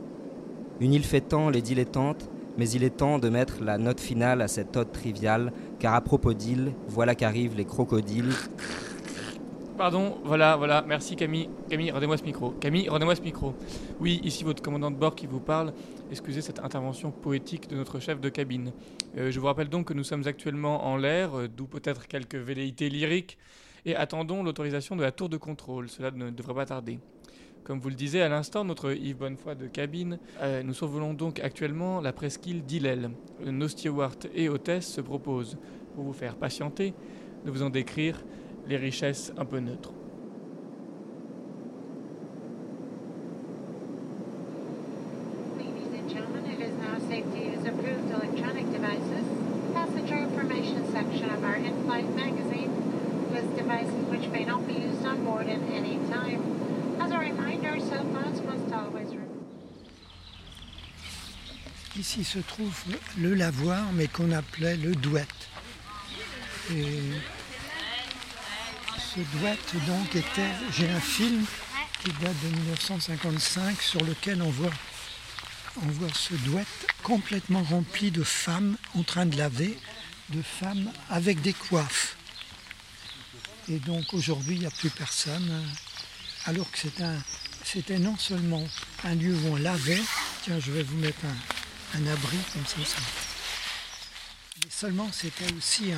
[0.80, 4.42] Une île fait tant les dilettantes, mais il est temps de mettre la note finale
[4.42, 8.32] à cette ode triviale, car à propos d'île, voilà qu'arrivent les crocodiles.
[9.76, 11.48] Pardon, voilà, voilà, merci Camille.
[11.70, 12.50] Camille, rendez-moi ce micro.
[12.50, 13.54] Camille, rendez-moi ce micro.
[14.00, 15.72] Oui, ici votre commandant de bord qui vous parle.
[16.10, 18.72] Excusez cette intervention poétique de notre chef de cabine.
[19.16, 22.34] Euh, je vous rappelle donc que nous sommes actuellement en l'air, euh, d'où peut-être quelques
[22.34, 23.38] velléités lyriques
[23.84, 25.88] et attendons l'autorisation de la tour de contrôle.
[25.88, 26.98] Cela ne devrait pas tarder.
[27.64, 31.38] Comme vous le disiez à l'instant, notre Yves Bonnefoy de cabine, euh, nous survolons donc
[31.40, 33.10] actuellement la presqu'île d'Illel.
[33.44, 35.58] Nos stewards et hôtesses se proposent,
[35.94, 36.94] pour vous faire patienter,
[37.44, 38.24] de vous en décrire
[38.68, 39.92] les richesses un peu neutres.
[62.28, 62.74] Se trouve
[63.16, 65.48] le lavoir, mais qu'on appelait le douette.
[66.70, 67.00] Et
[68.98, 70.52] ce douette, donc, était.
[70.76, 71.46] J'ai un film
[72.02, 74.74] qui date de 1955 sur lequel on voit,
[75.82, 76.66] on voit ce douette
[77.02, 79.78] complètement rempli de femmes en train de laver,
[80.28, 82.16] de femmes avec des coiffes.
[83.70, 85.64] Et donc aujourd'hui, il n'y a plus personne,
[86.44, 86.78] alors que
[87.64, 88.66] c'était non seulement
[89.04, 90.02] un lieu où on lavait,
[90.42, 93.00] tiens, je vais vous mettre un, un abri comme ça, ça.
[94.56, 95.92] Mais seulement c'était aussi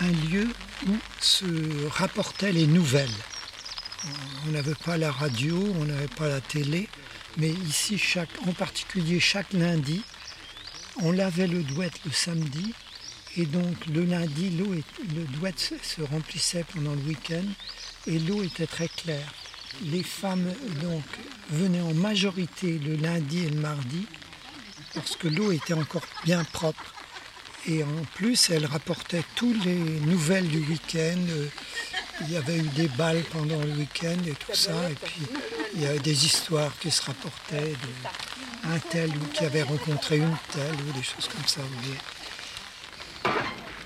[0.00, 0.48] un, lieu
[0.86, 3.08] où se rapportaient les nouvelles.
[4.46, 6.88] On n'avait pas la radio, on n'avait pas la télé,
[7.38, 8.00] mais ici,
[8.46, 10.02] en particulier chaque lundi,
[11.00, 12.74] on lavait le douette le samedi,
[13.36, 17.46] et donc le lundi, le douette se remplissait pendant le week-end,
[18.06, 19.32] et l'eau était très claire.
[19.82, 21.02] Les femmes donc
[21.50, 24.06] venaient en majorité le lundi et le mardi,
[24.94, 26.94] parce que l'eau était encore bien propre.
[27.66, 31.24] Et en plus, elle rapportait toutes les nouvelles du week-end.
[32.22, 34.90] Il y avait eu des balles pendant le week-end et tout ça.
[34.90, 35.22] Et puis,
[35.74, 40.18] il y avait des histoires qui se rapportaient de un tel ou qui avait rencontré
[40.18, 41.60] une telle ou des choses comme ça.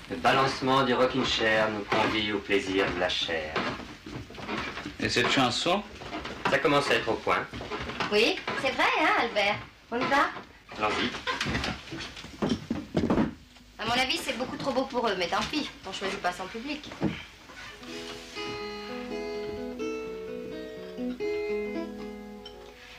[0.09, 3.53] Le balancement du rocking chair nous convie au plaisir de la chair.
[5.01, 5.81] Et cette chanson
[6.49, 7.45] Ça commence à être au point.
[8.11, 9.55] Oui, c'est vrai, hein, Albert
[9.91, 10.29] On y va?
[10.77, 11.09] Allons-y.
[13.79, 16.33] À mon avis, c'est beaucoup trop beau pour eux, mais tant pis, on choisit pas
[16.33, 16.89] son public.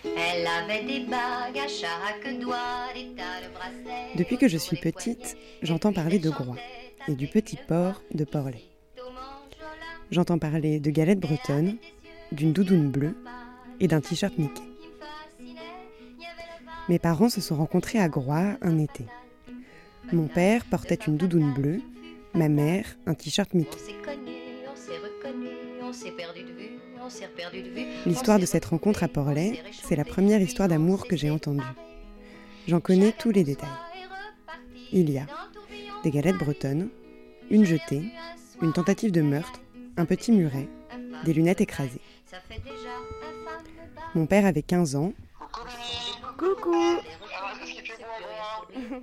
[0.04, 4.14] Elle avait des bagues à chaque doigt, des tas de bracelets.
[4.16, 6.56] Depuis que je suis petite, j'entends parler de Groix
[7.08, 8.69] et du petit port de Porlet.
[10.10, 11.76] J'entends parler de galettes bretonnes,
[12.32, 13.16] d'une doudoune bleue
[13.78, 14.62] et d'un t-shirt Mickey.
[16.88, 19.06] Mes parents se sont rencontrés à Groix un été.
[20.12, 21.80] Mon père portait une doudoune bleue,
[22.34, 23.78] ma mère un t-shirt Mickey.
[28.04, 31.62] L'histoire de cette rencontre à Porlet, c'est la première histoire d'amour que j'ai entendue.
[32.66, 33.68] J'en connais tous les détails.
[34.92, 35.26] Il y a
[36.02, 36.88] des galettes bretonnes,
[37.50, 38.02] une jetée,
[38.60, 39.60] une tentative de meurtre,
[40.00, 40.68] un petit muret,
[41.24, 42.00] des lunettes écrasées.
[44.14, 45.12] Mon père avait 15 ans,
[46.36, 46.74] Coucou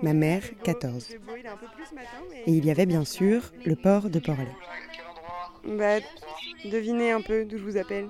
[0.02, 1.10] ma mère 14.
[1.12, 2.44] Le beau, il est un peu plus ce matin, mais...
[2.48, 4.48] Et il y avait bien sûr le port de Porlet.
[5.66, 6.00] Bah,
[6.66, 8.10] devinez un peu d'où je vous appelle.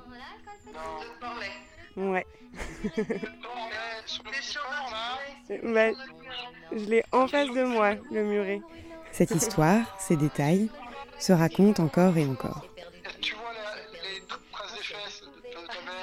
[1.95, 2.25] Ouais.
[5.63, 5.91] bah,
[6.71, 8.61] je l'ai en face de moi, le muret.
[9.11, 10.69] Cette histoire, ces détails,
[11.19, 12.65] se racontent encore et encore.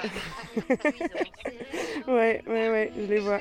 [2.09, 3.41] ouais, ouais, ouais, je les vois.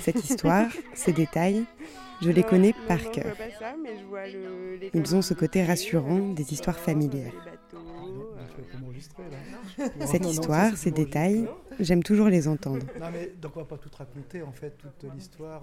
[0.00, 1.64] Cette histoire, ces détails,
[2.20, 3.34] je les connais par cœur.
[4.94, 7.32] Ils ont ce côté rassurant des histoires familières.
[10.06, 12.84] Cette histoire, ces détails, j'aime toujours les entendre.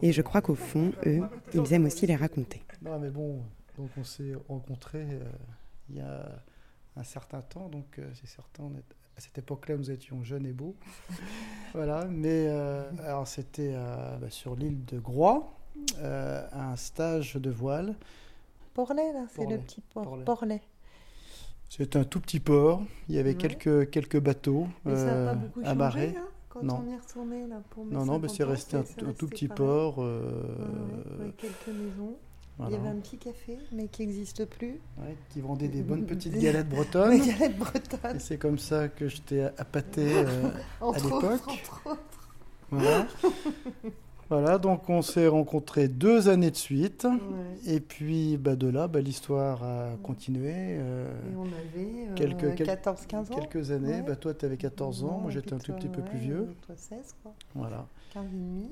[0.01, 1.21] Et je crois qu'au fond, eux,
[1.53, 2.61] ils aiment aussi les raconter.
[2.81, 3.41] Non mais bon,
[3.77, 5.23] donc on s'est rencontrés euh,
[5.89, 6.41] il y a
[6.97, 8.83] un certain temps, donc euh, c'est certain, on est-
[9.17, 10.75] à cette époque-là nous étions jeunes et beaux.
[11.73, 15.53] voilà, mais euh, alors c'était euh, bah, sur l'île de Groix,
[15.99, 17.95] euh, un stage de voile.
[18.73, 20.03] Porlet, là, c'est le petit port.
[20.03, 20.23] Porlet.
[20.25, 20.61] Porlet.
[21.69, 23.35] C'est un tout petit port, il y avait Ouais.
[23.35, 26.15] quelques, quelques bateaux Mais ça n'a pas beaucoup changé, amarrés.
[26.17, 26.83] hein, quand non.
[26.85, 29.27] on y est retourné, là, pour mes non, non, mais 50 c'est resté un, tout
[29.27, 29.57] petit pareil.
[29.65, 29.95] port.
[29.99, 32.15] euh, Ouais, ouais, avec quelques maisons.
[32.59, 34.79] Il y avait un petit café, mais qui n'existe plus.
[34.97, 37.19] Ouais, qui vendait des bonnes petites galettes bretonnes.
[37.19, 38.15] Des galettes bretonnes.
[38.15, 40.49] Et c'est comme ça que je t'ai appâté euh,
[40.81, 41.23] à l'époque.
[41.23, 41.97] entre autres.
[42.71, 43.07] Voilà.
[44.29, 47.05] voilà, donc on s'est rencontrés deux années de suite.
[47.67, 50.53] Et puis bah, de là, bah, l'histoire a continué.
[50.55, 53.35] euh, Et on avait, euh, quelques, quel- 14-15 ans.
[53.35, 53.95] Quelques années.
[53.95, 54.01] Ouais.
[54.01, 56.47] Bah, toi, tu avais 14 ans, moi j'étais un tout petit peu plus vieux.
[56.65, 57.33] Toi 16, quoi.
[57.53, 57.85] Voilà.
[58.13, 58.69] 15 et demi.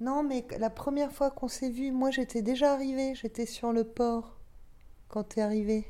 [0.00, 3.84] Non, mais la première fois qu'on s'est vu, moi j'étais déjà arrivée, j'étais sur le
[3.84, 4.36] port
[5.08, 5.84] quand t'es arrivé.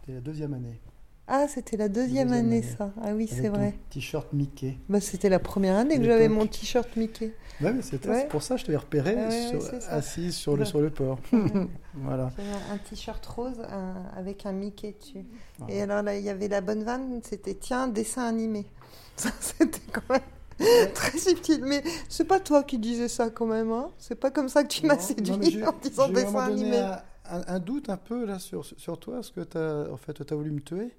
[0.00, 0.80] C'était la deuxième année.
[1.32, 2.74] Ah, c'était la deuxième, Deuxième année, année.
[2.76, 2.90] ça.
[3.04, 3.74] Ah oui, c'est vrai.
[3.90, 4.78] T-shirt Mickey.
[4.88, 7.32] Bah, c'était la première année que j'avais mon t-shirt Mickey.
[7.60, 8.26] Ouais, mais c'était Ouais.
[8.26, 11.20] pour ça que je t'avais repéré Ah ouais, sur- assise sur le, sur le port.
[11.94, 12.32] Voilà.
[12.70, 15.24] Un, un t-shirt rose un- avec un Mickey dessus.
[15.58, 15.72] Voilà.
[15.74, 18.66] Et alors là, il y avait la bonne vanne, c'était tiens, dessin animé.
[19.16, 20.20] Ça, c'était quand même
[20.94, 21.60] très subtil.
[21.64, 24.68] Mais c'est pas toi qui disais ça quand même, hein C'est pas comme ça que
[24.68, 26.78] tu m'as séduit en disant dessin animé.
[27.32, 30.32] Un, un- doute un peu là sur, sur toi, parce que as, en fait, tu
[30.32, 30.90] as voulu me tuer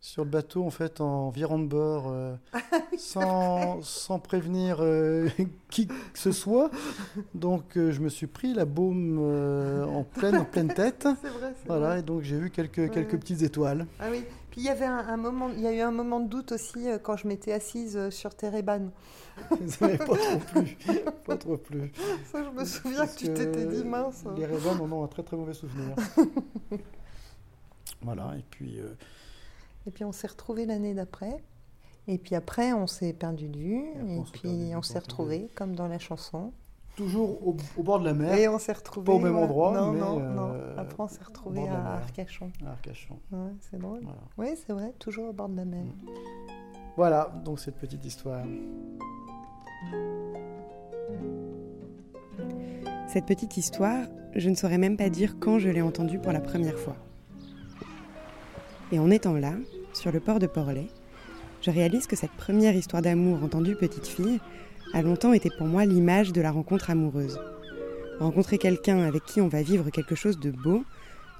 [0.00, 2.36] sur le bateau en fait en virant de bord euh,
[2.98, 5.28] sans, sans prévenir euh,
[5.70, 6.70] qui que ce soit.
[7.34, 11.04] Donc euh, je me suis pris la baume en pleine en pleine tête.
[11.22, 11.98] Vrai, Voilà, vrai.
[12.00, 13.18] et donc j'ai vu quelques Ouais, quelques ouais.
[13.18, 13.86] petites étoiles.
[13.98, 14.24] Ah oui.
[14.54, 16.52] Puis il y avait un, un moment, il y a eu un moment de doute
[16.52, 18.30] aussi euh, quand je m'étais assise euh, sur.
[18.30, 18.48] Ça
[19.80, 20.76] m'avait pas trop plu,
[21.26, 21.56] pas trop.
[22.30, 24.22] Ça, je me souviens Parce que tu t'étais dit mince.
[24.36, 25.96] Les Réban en ont un très très mauvais souvenir.
[28.02, 28.78] Voilà, et puis.
[28.78, 28.94] euh,
[29.88, 31.42] Et puis on s'est retrouvés l'année d'après.
[32.06, 33.84] Et puis après, on s'est perdu de vue.
[34.08, 36.52] Et, puis on s'est retrouvés, comme dans la chanson.
[36.96, 38.34] Toujours au, au bord de la mer.
[38.34, 39.06] Et on s'est retrouvés.
[39.06, 39.98] Pas au même endroit, Non, mais.
[40.00, 40.52] non, euh, non.
[40.78, 41.94] Après, on s'est retrouvés à.
[41.96, 42.50] Arcachon.
[42.64, 43.18] À Arcachon.
[43.32, 44.02] Ouais, c'est drôle.
[44.38, 45.84] Oui, c'est vrai, toujours au bord de la mer.
[46.96, 48.44] Voilà, donc cette petite histoire.
[53.08, 56.40] Cette petite histoire, je ne saurais même pas dire quand je l'ai entendue pour la
[56.40, 56.96] première fois.
[58.92, 59.52] Et en étant là,
[59.92, 60.88] sur le port de Portlet,
[61.62, 64.40] je réalise que cette première histoire d'amour entendue petite fille
[64.94, 67.40] a longtemps été pour moi l'image de la rencontre amoureuse.
[68.20, 70.84] Rencontrer quelqu'un avec qui on va vivre quelque chose de beau,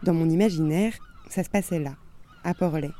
[0.02, 0.92] dans mon imaginaire,
[1.30, 1.94] ça se passait là,
[2.42, 2.90] à Portlet,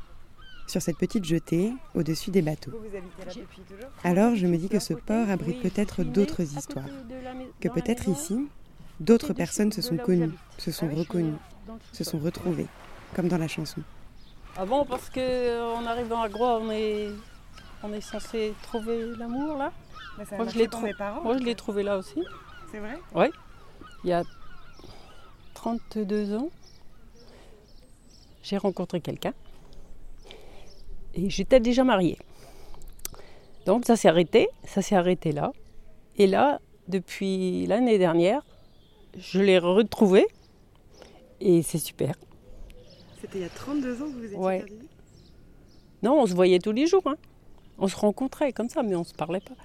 [0.65, 2.71] sur cette petite jetée au-dessus des bateaux.
[4.05, 6.89] Alors je me dis que ce port abrite peut-être d'autres histoires,
[7.59, 8.47] que peut-être ici,
[9.01, 11.37] d'autres personnes se sont connues, se sont reconnues,
[11.91, 12.67] se sont retrouvées,
[13.13, 13.81] comme dans la chanson.
[14.55, 17.09] Ah bon, parce que euh, en arrivant à Groix, on est,
[17.83, 19.73] on est censé trouver l'amour là?
[20.25, 20.85] Ça Moi, je l'ai trou-
[21.23, 22.21] Moi, je l'ai trouvé là aussi.
[22.71, 22.99] C'est vrai?
[23.13, 23.25] Oui.
[24.03, 24.23] Il y a
[25.55, 26.49] 32 ans,
[28.43, 29.33] j'ai rencontré quelqu'un
[31.15, 32.17] et j'étais déjà mariée.
[33.65, 35.51] Donc ça s'est arrêté, ça s'est arrêté là.
[36.17, 38.43] Et là, depuis l'année dernière,
[39.17, 40.27] je l'ai retrouvé
[41.41, 42.13] et c'est super.
[43.19, 44.65] C'était il y a 32 ans que vous étiez Ouais.
[46.03, 47.01] Non, on se voyait tous les jours.
[47.07, 47.15] hein.
[47.77, 49.55] On se rencontrait comme ça, mais on ne se parlait pas.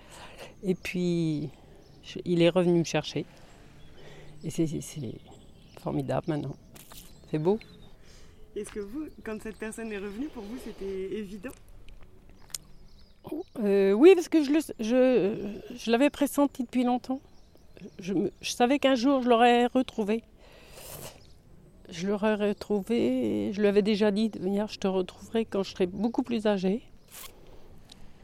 [0.62, 1.48] Et puis,
[2.02, 3.24] je- il est revenu me chercher.
[4.42, 4.66] Et c'est
[5.80, 6.56] formidable maintenant.
[7.30, 7.58] C'est beau.
[8.56, 11.52] Est-ce que vous, quand cette personne est revenue, pour vous c'était évident?
[13.62, 17.20] Euh, oui, parce que je, le- je, je l'avais pressenti depuis longtemps.
[17.98, 20.24] Je, savais qu'un jour je l'aurais retrouvé.
[21.88, 25.62] Je l'aurais retrouvé, et je lui avais déjà dit de venir, je te retrouverai quand
[25.62, 26.82] je serai beaucoup plus âgée.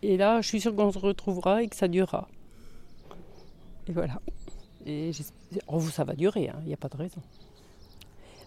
[0.09, 2.29] Et là, je suis sûre qu'on se retrouvera et que ça durera.
[3.89, 4.21] Et voilà.
[4.87, 5.11] Et
[5.67, 7.21] oh, ça va durer, hein, il n'y a pas de raison.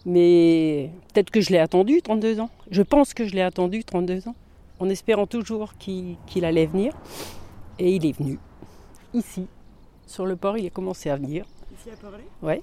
[0.05, 2.49] Mais peut-être que je l'ai attendu 32 ans.
[2.71, 4.35] Je pense que je l'ai attendu 32 ans,
[4.79, 6.93] en espérant toujours qu'il allait venir.
[7.77, 8.39] Et il est venu.
[9.13, 9.45] Ici,
[10.07, 11.45] sur le port, il a commencé à venir.
[11.77, 12.61] Ici à Portlet Ouais.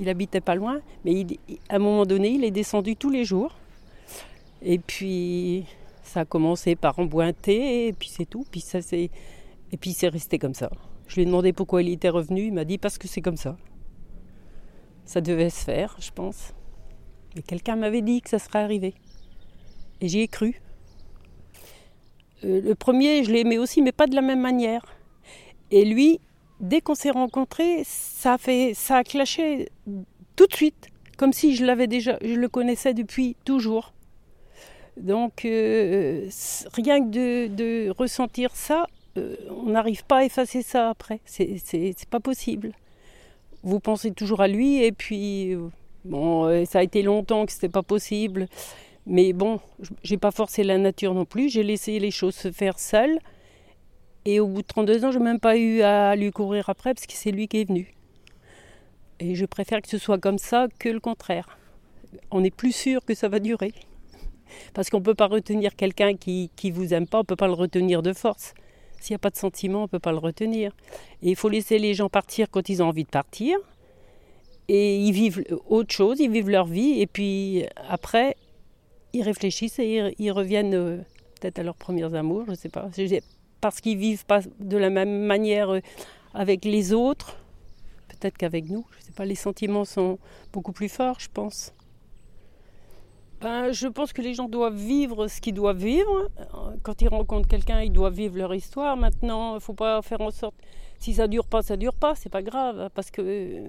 [0.00, 1.38] Il habitait pas loin, mais il-
[1.68, 3.52] à un moment donné, il est descendu tous les jours.
[4.62, 5.64] Et puis,
[6.12, 8.44] ça a commencé par embointer, et puis c'est tout.
[8.50, 9.10] Puis ça, c'est...
[9.72, 10.70] Et puis, c'est resté comme ça.
[11.06, 12.46] Je lui ai demandé pourquoi il était revenu.
[12.46, 13.56] Il m'a dit parce que c'est comme ça.
[15.06, 16.52] Ça devait se faire, je pense.
[17.34, 18.94] Mais quelqu'un m'avait dit que ça serait arrivé.
[20.02, 20.60] Et j'y ai cru.
[22.44, 24.84] Euh, le premier, je l'ai aimé aussi, mais pas de la même manière.
[25.70, 26.20] Et lui,
[26.60, 29.70] dès qu'on s'est rencontrés, ça a, fait, ça a clashé
[30.36, 33.94] tout de suite, comme si je l'avais déjà, je le connaissais depuis toujours.
[34.96, 36.28] Donc, euh,
[36.74, 38.86] rien que de, de ressentir ça,
[39.16, 41.20] euh, on n'arrive pas à effacer ça après.
[41.24, 42.72] C'est pas possible.
[43.62, 45.68] Vous pensez toujours à lui, et puis, euh,
[46.04, 48.48] bon, ça a été longtemps que c'était pas possible.
[49.06, 49.60] Mais bon,
[50.02, 53.18] j'ai pas forcé la nature non plus, j'ai laissé les choses se faire seules.
[54.24, 56.94] Et au bout de 32 ans, je n'ai même pas eu à lui courir après
[56.94, 57.94] parce que c'est lui qui est venu.
[59.18, 61.58] Et je préfère que ce soit comme ça que le contraire.
[62.30, 63.72] On est plus sûr que ça va durer.
[64.74, 67.36] Parce qu'on ne peut pas retenir quelqu'un qui ne vous aime pas, on ne peut
[67.36, 68.54] pas le retenir de force.
[69.02, 70.70] S'il n'y a pas de sentiment, on ne peut pas le retenir.
[71.22, 73.58] Et il faut laisser les gens partir quand ils ont envie de partir.
[74.68, 77.00] Et ils vivent autre chose, ils vivent leur vie.
[77.00, 78.36] Et puis après,
[79.12, 80.98] ils réfléchissent et ils, reviennent euh,
[81.40, 82.88] peut-être à leurs premiers amours, je ne sais pas.
[83.60, 85.80] Parce qu'ils vivent pas de la même manière euh,
[86.32, 87.36] avec les autres,
[88.08, 88.86] peut-être qu'avec nous.
[88.92, 90.20] Je ne sais pas, les sentiments sont
[90.52, 91.74] beaucoup plus forts, je pense.
[93.42, 96.28] Ben, je pense que les gens doivent vivre ce qu'ils doivent vivre.
[96.38, 98.96] Euh, Quand ils rencontrent quelqu'un, ils doivent vivre leur histoire.
[98.96, 100.54] Maintenant, il ne faut pas faire en sorte.
[101.00, 103.68] Si ça dure pas, ça dure pas, c'est pas grave, hein, parce que euh,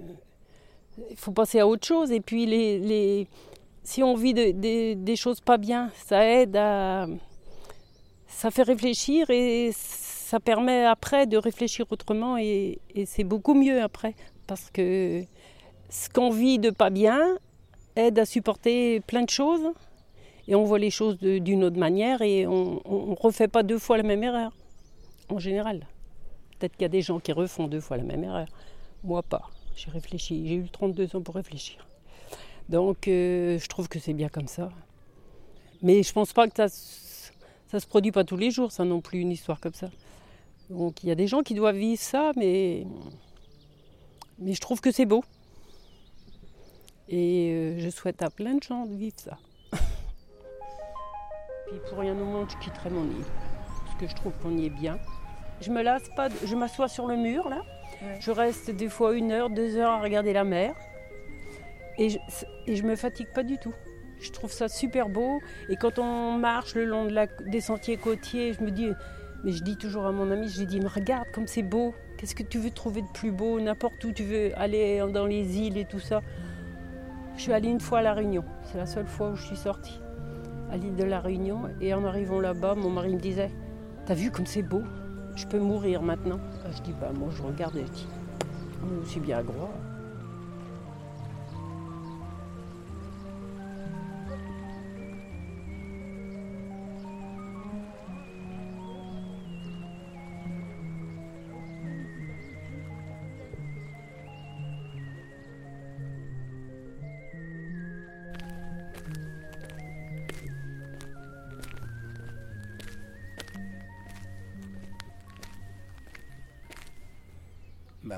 [1.10, 2.12] il faut passer à autre chose.
[2.12, 3.28] Et puis, les, les-
[3.84, 4.52] si on vit de-
[4.96, 7.08] des- choses pas bien, ça aide à.
[8.28, 14.16] Ça fait réfléchir et ça permet après de réfléchir autrement et c'est beaucoup mieux après.
[14.48, 15.24] Parce que
[15.90, 17.38] ce qu'on vit de pas bien
[17.96, 19.72] aide à supporter plein de choses
[20.48, 23.98] et on voit les choses d'une autre manière et on ne refait pas deux fois
[23.98, 24.52] la même erreur,
[25.30, 25.88] en général.
[26.60, 28.48] Peut-être qu'il y a des gens qui refont deux fois la même erreur.
[29.04, 29.50] Moi, pas.
[29.76, 30.48] J'ai réfléchi.
[30.48, 31.86] J'ai eu 32 ans pour réfléchir.
[32.70, 34.70] Donc, euh, je trouve que c'est bien comme ça.
[35.82, 36.68] Mais je pense pas que ça,
[37.68, 39.90] ça se produit pas tous les jours, ça non plus, une histoire comme ça.
[40.70, 42.86] Donc, il y a des gens qui doivent vivre ça, mais,
[44.40, 45.24] mais je trouve que c'est beau.
[47.10, 49.38] Et euh, je souhaite à plein de gens de vivre ça.
[51.68, 53.26] Puis pour rien au monde, je quitterai mon île.
[53.86, 54.98] Parce que je trouve qu'on y est bien.
[55.62, 57.62] Je me lasse pas, de- je m'assois sur le mur là.
[58.20, 60.76] Je reste des fois une heure, deux heures à regarder la mer.
[61.98, 62.18] Et je,
[62.68, 63.74] et je me fatigue pas du tout.
[64.20, 65.40] Je trouve ça super beau.
[65.70, 68.88] Et quand on marche le long de la- des sentiers côtiers, je me dis,
[69.44, 71.94] mais je dis toujours à mon ami, je lui dis, mais regarde comme c'est beau.
[72.18, 73.60] Qu'est-ce que tu veux trouver de plus beau?
[73.60, 76.22] N'importe où tu veux aller dans les îles et tout ça.
[77.36, 78.44] Je suis allée une fois à La Réunion.
[78.64, 80.00] C'est la seule fois où je suis sortie.
[80.72, 81.62] À l'île de La Réunion.
[81.82, 83.52] Et en arrivant là-bas, mon mari me disait,
[84.06, 84.84] t'as vu comme c'est beau?
[85.36, 86.40] Je peux mourir maintenant.
[86.64, 88.08] Ah, Je dis, bah moi je regarde et je dis,
[88.84, 89.72] moi aussi bien à Groix.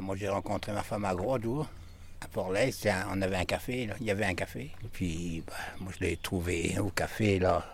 [0.05, 1.67] Moi, j'ai rencontré ma femme à Gros jour,
[2.21, 2.27] à
[2.91, 3.95] un- On avait un café, là.
[3.99, 4.71] il y avait un café.
[4.83, 5.53] Et puis, ben,
[5.83, 7.65] moi, je l'ai trouvé au café, là.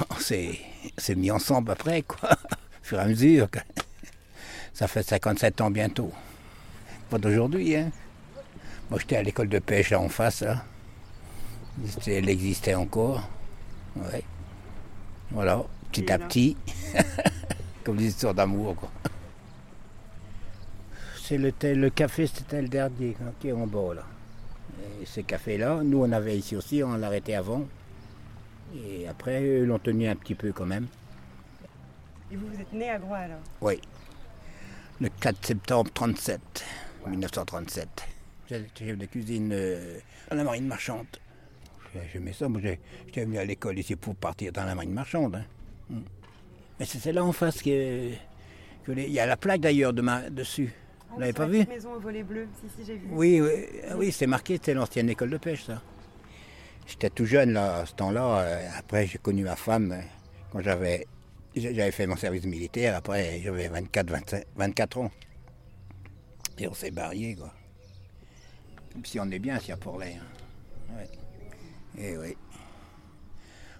[0.10, 0.58] On s'est
[1.16, 3.50] mis ensemble après, quoi, au fur et à mesure.
[3.50, 3.62] quoi.
[4.72, 6.12] Ça fait 57 ans bientôt.
[7.10, 7.90] Pas d'aujourd'hui, hein.
[8.88, 10.64] Moi, j'étais à l'école de pêche, là, en face, là.
[12.06, 13.28] Elle existait encore.
[13.96, 14.22] Ouais.
[15.30, 16.56] Voilà, petit Et à petit.
[17.84, 18.90] Comme des histoires d'amour, quoi.
[21.30, 24.04] C'est le, café, c'était le dernier hein, qui est en bas là.
[25.00, 27.68] Et ce café-là, nous on avait ici aussi, on l'a arrêté avant.
[28.74, 30.88] Et après, eux l'ont tenu un petit peu quand même.
[32.32, 33.38] Et vous, vous êtes né à Groix alors?
[33.60, 33.80] Oui.
[35.00, 36.40] Le 4 septembre 37,
[37.06, 37.88] 1937.
[38.48, 40.00] J'étais chef de cuisine euh,
[40.32, 41.06] à la marine marchande.
[41.94, 45.36] J'ai- J'aimais ça, moi j'étais venu à l'école ici pour partir dans la marine marchande.
[45.36, 45.44] hein.
[45.90, 46.00] Mm.
[46.80, 48.10] Mais c'est c'est là en face que,
[48.82, 50.72] que les- il y a la plaque d'ailleurs de ma- dessus.
[51.12, 53.08] Vous l'avez pas vu maison au volet bleu, si, si, j'ai vu.
[53.10, 53.50] Oui, oui,
[53.88, 55.82] ah oui c'est marqué, c'était l'ancienne école de pêche, ça.
[56.86, 58.40] J'étais tout jeune là, à ce temps-là.
[58.40, 60.00] euh, Après, j'ai connu ma femme euh,
[60.50, 61.06] quand j'avais
[61.54, 62.96] j'avais fait mon service militaire.
[62.96, 65.10] Après, j'avais 24, 25 24 ans.
[66.58, 67.52] Et on s'est mariés, quoi.
[68.94, 70.96] Même si on est bien, ici à hein.
[70.96, 71.08] Ouais.
[71.98, 72.36] Et oui.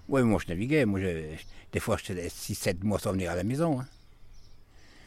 [0.09, 0.85] Oui, moi, je naviguais.
[0.85, 1.35] Moi, je-
[1.71, 3.79] des fois, j'étais 6-7 mois sans venir à la maison.
[3.81, 3.87] hein.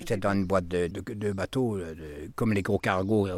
[0.01, 1.79] J'étais dans une boîte de, de- bateaux,
[2.35, 3.29] comme les gros cargos.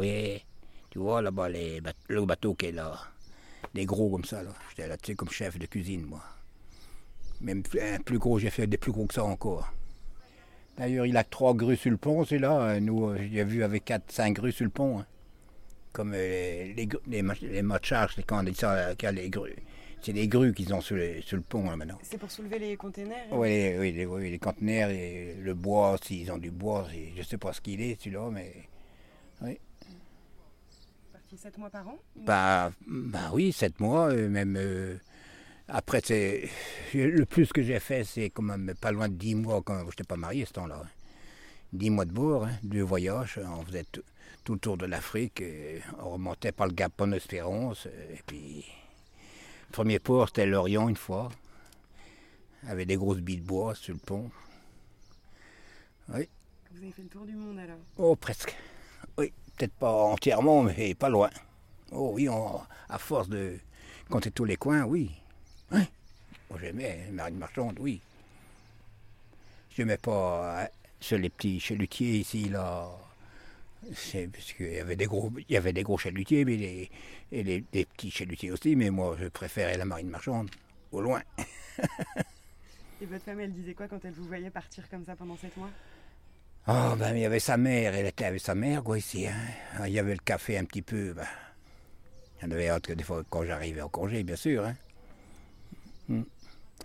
[0.89, 2.97] Tu vois, là-bas, les le bateau qui est là.
[3.73, 4.51] Des gros comme ça, là.
[4.69, 6.21] J'étais là-dessus comme chef de cuisine, moi.
[7.41, 9.71] Même un plus gros, j'ai fait des plus gros que ça encore.
[10.77, 12.61] D'ailleurs, il a trois grues sur le pont, celui-là.
[12.61, 14.99] Euh, Nous, euh, j'ai vu avec 4-5 grues sur le pont.
[14.99, 15.05] hein.
[15.91, 19.29] Comme euh, les, les, mach- les mâts de charge, quand on dit ça, euh, les
[19.29, 19.55] grues.
[20.01, 21.97] C'est des grues qu'ils ont sur, les- sur le pont, là, maintenant.
[22.03, 25.97] C'est pour soulever les containers Oui, les, oui, les, oui, les conteneurs et le bois,
[26.01, 28.53] s'ils ont du bois, je ne sais pas ce qu'il est, celui-là, mais.
[29.41, 29.57] Oui.
[31.11, 34.55] Parti 7 mois par an Bah, bah oui, sept mois, euh, même.
[34.57, 34.97] euh,
[35.67, 36.47] après, c'est.
[36.93, 39.85] Le plus que j'ai fait, c'est quand même pas loin de dix mois quand je
[39.85, 40.81] n'étais pas marié ce temps-là.
[40.85, 40.89] hein.
[41.73, 43.39] Dix mois de bord, hein, deux voyages.
[43.43, 44.03] On faisait tout,
[44.45, 45.43] tout le tour de l'Afrique.
[45.99, 47.87] On remontait par le Gap Bonne-Espérance.
[47.87, 48.65] euh, Et puis.
[49.67, 51.29] Le premier port, c'était l'Orient une fois.
[52.67, 54.29] Avec des grosses billes de bois sur le pont.
[56.09, 56.27] Oui.
[56.71, 57.77] Vous avez fait le tour du monde alors?
[57.97, 58.55] Oh, presque.
[59.17, 61.29] Oui, peut-être pas entièrement, mais pas loin.
[61.91, 63.57] Oh oui, on- à force de
[64.09, 65.11] compter tous les coins, oui.
[65.71, 65.81] Oui.
[66.49, 68.01] Moi, j'aimais hein, marine marchande, oui.
[69.75, 70.67] J'aimais pas hein,
[70.99, 72.89] sur les petits chalutiers ici, là.
[73.93, 76.91] C'est parce qu'il y avait des gros, il y avait des gros chalutiers, mais les,
[77.31, 80.49] et les, des petits chalutiers aussi, mais moi, je préférais la marine marchande,
[80.91, 81.21] au loin.
[82.99, 85.55] Et votre femme, elle disait quoi quand elle vous voyait partir comme ça pendant 7
[85.57, 85.69] mois?
[86.65, 89.27] Ah, ben, il y avait sa mère, elle était avec sa mère, quoi, ici.
[89.27, 89.85] hein.
[89.85, 91.27] Il y avait le café un petit peu, ben.
[92.41, 94.65] Il y en avait hâte que des fois, quand j'arrivais en congé, bien sûr.
[94.65, 94.75] hein.
[96.09, 96.23] Hmm.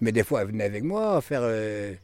[0.02, 1.40] Mais des fois, elle venait avec moi faire.
[1.44, 1.94] euh,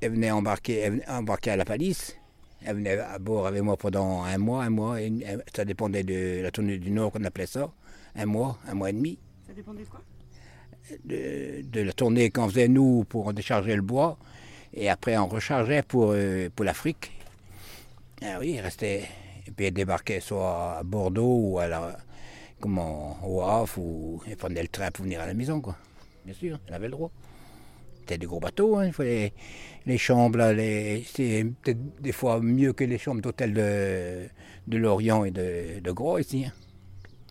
[0.00, 2.17] elle venait embarquer, elle venait embarquer à la palisse.
[2.64, 5.00] Elle venait à bord avec moi pendant un mois, un mois.
[5.00, 5.12] et-
[5.54, 7.70] ça dépendait de la tournée du Nord qu'on appelait ça.
[8.16, 9.18] Un mois, un mois et demi.
[9.46, 10.00] Ça dépendait de quoi?
[11.04, 14.18] De, de la tournée qu'on faisait nous pour décharger le bois.
[14.74, 17.12] Et après, on rechargeait pour, euh, pour l'Afrique.
[18.22, 19.04] Ah oui, il restait.
[19.46, 21.96] Et puis, elle débarquait soit à Bordeaux ou à la,
[22.60, 25.76] comment, au Havre, ou elle prenait le train pour venir à la maison, quoi.
[26.24, 27.10] Bien sûr, elle avait le droit.
[28.00, 29.32] C'était des gros bateaux, hein, il fallait
[29.88, 34.28] les chambres, là, les, c'est peut-être des fois mieux que les chambres d'hôtel de,
[34.68, 36.44] de Lorient et de, de Gros ici.
[36.46, 36.52] hein.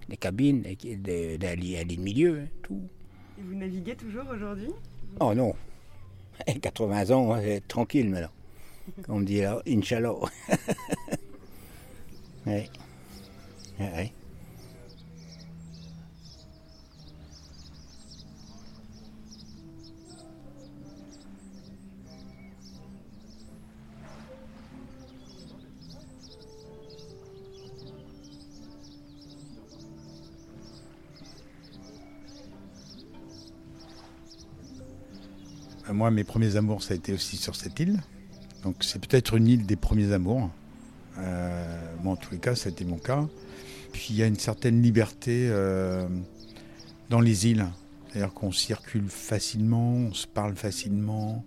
[0.10, 2.82] Les cabines, et qui- de, de, la ligne- la ligne milieu, hein, tout.
[3.39, 4.72] Et vous naviguez toujours aujourd'hui?
[5.20, 5.53] Oh non.
[6.62, 8.30] 80 ans, tranquille maintenant.
[9.03, 10.14] Comme on dit là, Inch'Allah.
[12.45, 12.70] ouais.
[13.80, 14.12] Ouais.
[35.92, 38.02] Moi, mes premiers amours, ça a été aussi sur cette île.
[38.64, 40.50] Donc, c'est peut-être une île des premiers amours.
[41.18, 43.26] Euh, moi, en tous les cas, été mon cas.
[43.94, 46.08] Puis, il y a une certaine liberté euh,
[47.10, 47.66] dans les îles.
[48.08, 51.46] C'est-à-dire qu'on circule facilement, on se parle facilement,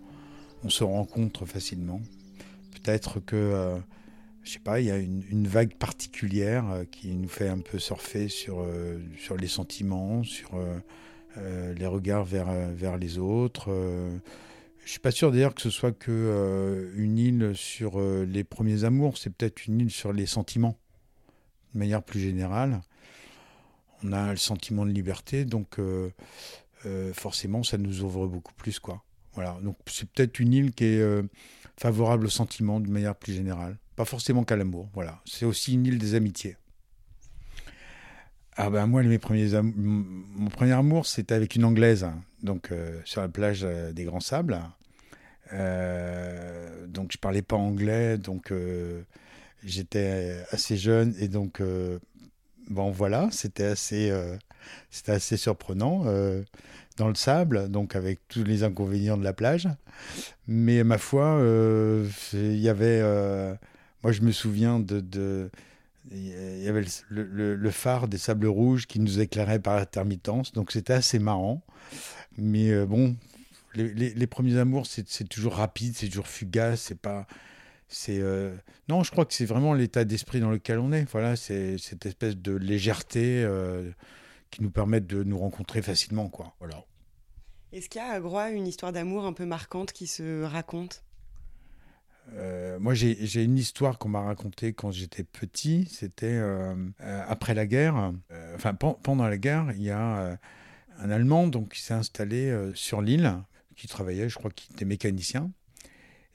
[0.65, 2.01] on se rencontre facilement.
[2.83, 3.77] Peut-être que, euh,
[4.43, 7.59] je sais pas, il y a une, une vague particulière euh, qui nous fait un
[7.61, 8.67] peu surfer sur,
[9.19, 10.53] sur les sentiments, sur
[11.37, 13.71] les regards vers, euh, vers les autres.
[13.71, 14.19] euh.
[14.85, 18.45] je suis pas sûr d'ailleurs que ce soit que euh, une île sur euh, les
[18.45, 20.77] premiers amours, c'est peut-être une île sur les sentiments,
[21.75, 22.81] de manière plus générale.
[24.03, 26.11] On a le sentiment de liberté, donc euh,
[26.87, 29.03] euh, forcément ça nous ouvre beaucoup plus, quoi.
[29.35, 31.23] Voilà, donc c'est peut-être une île qui est euh,
[31.77, 34.89] favorable aux sentiments de manière plus générale, pas forcément qu'à l'amour.
[34.95, 36.57] Voilà, c'est aussi une île des amitiés.
[38.57, 42.21] Ah ben moi, mes premiers mon premier amour, c'était avec une Anglaise, hein.
[42.43, 44.61] donc euh, sur la plage euh, des Grands Sables.
[45.53, 49.03] Euh, donc je parlais pas anglais, donc euh,
[49.65, 51.63] j'étais assez jeune et donc
[52.69, 54.13] bon voilà, c'était assez,
[54.91, 56.05] c'était assez surprenant
[56.97, 59.69] dans le sable, donc avec tous les inconvénients de la plage.
[60.47, 61.41] Mais ma foi,
[62.33, 63.03] il y avait,
[64.03, 65.51] moi je me souviens de, de
[66.11, 70.93] il y avait le, phare des sables rouges qui nous éclairait par intermittence, donc c'était
[70.93, 71.63] assez marrant.
[72.37, 73.17] Mais euh, bon,
[73.75, 77.27] les, premiers amours, c'est c'est toujours rapide, c'est toujours fugace, c'est pas.
[77.89, 78.55] C'est euh,
[78.89, 81.11] non, je crois que c'est vraiment l'état d'esprit dans lequel on est.
[81.11, 83.91] Voilà, c'est cette espèce de légèreté euh,
[84.51, 86.55] qui nous permet de nous rencontrer facilement, quoi.
[86.61, 86.85] Voilà.
[87.73, 91.05] Est-ce qu'il y a à Groix une histoire d'amour un peu marquante qui se raconte?
[92.35, 95.87] Euh, moi, j'ai une histoire qu'on m'a racontée quand j'étais petit.
[95.91, 98.13] C'était euh, euh, après la guerre,
[98.55, 100.39] enfin pen- pendant la guerre, il y a
[100.99, 103.35] un Allemand donc qui s'est installé sur l'île,
[103.77, 105.51] qui travaillait, je crois qu'il était mécanicien.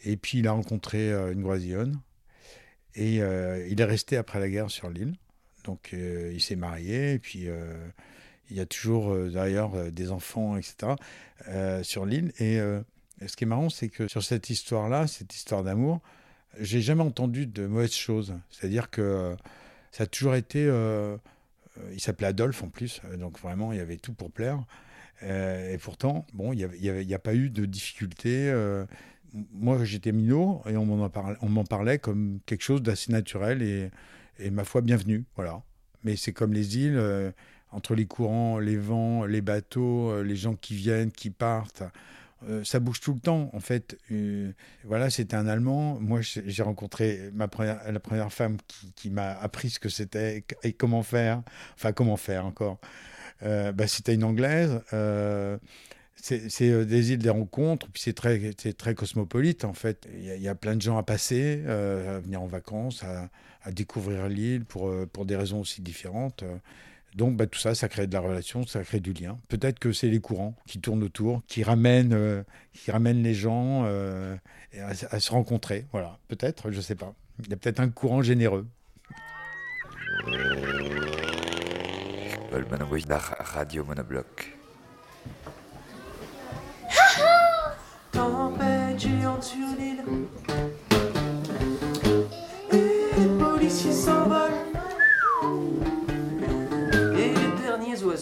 [0.03, 1.99] Et puis il a rencontré une Groisillonne
[2.95, 5.15] et il est resté après la guerre sur l'île.
[5.63, 7.47] Donc il s'est marié et puis
[8.49, 10.93] il y a toujours d'ailleurs des enfants, etc.
[11.83, 12.33] sur l'île.
[12.39, 12.59] Et
[13.21, 16.01] et ce qui est marrant, c'est que sur cette histoire-là, cette histoire d'amour,
[16.59, 18.33] j'ai jamais entendu de mauvaises choses.
[18.49, 19.35] C'est-à-dire que euh,
[19.91, 20.65] ça a toujours été.
[20.65, 21.17] euh,
[21.77, 24.63] euh, il s'appelait Adolphe en plus, donc vraiment il y avait tout pour plaire.
[25.21, 28.47] Et pourtant, bon, il n'y a pas eu de difficulté.
[28.47, 28.85] m-
[29.53, 33.91] moi, j'étais minot et on m'en parlait, comme quelque chose d'assez naturel et,
[34.39, 35.23] et ma foi bienvenue.
[35.37, 35.61] Voilà.
[36.03, 37.33] Mais c'est comme les îles,
[37.71, 41.83] entre les courants, les vents, les bateaux, les gens qui viennent, qui partent.
[42.43, 43.97] Euh, ça bouge tout le temps, en fait.
[44.11, 44.51] Euh,
[44.83, 45.97] voilà, c'était un Allemand.
[45.99, 48.57] Moi, j'ai rencontré ma première, la première femme
[48.95, 51.41] qui, m'a appris ce que c'était et comment faire.
[51.75, 52.79] Enfin, comment faire encore.
[53.43, 54.81] Euh, bah, c'était une Anglaise.
[56.17, 60.07] C'est des îles des rencontres, puis c'est très, très cosmopolite en fait.
[60.15, 63.29] Il y, a, plein de gens à passer, à venir en vacances, à,
[63.61, 66.43] à découvrir l'île pour, pour des raisons aussi différentes.
[67.15, 69.37] Donc bah, tout ça, ça crée de la relation, ça crée du lien.
[69.47, 72.43] Peut-être que c'est les courants qui tournent autour, qui ramènent, euh,
[72.73, 74.35] qui ramènent les gens euh,
[74.77, 75.85] à, à se rencontrer.
[75.93, 77.13] Voilà, peut-être, je sais pas.
[77.39, 78.67] Il y a peut-être un courant généreux.
[83.39, 84.55] Radio monobloc.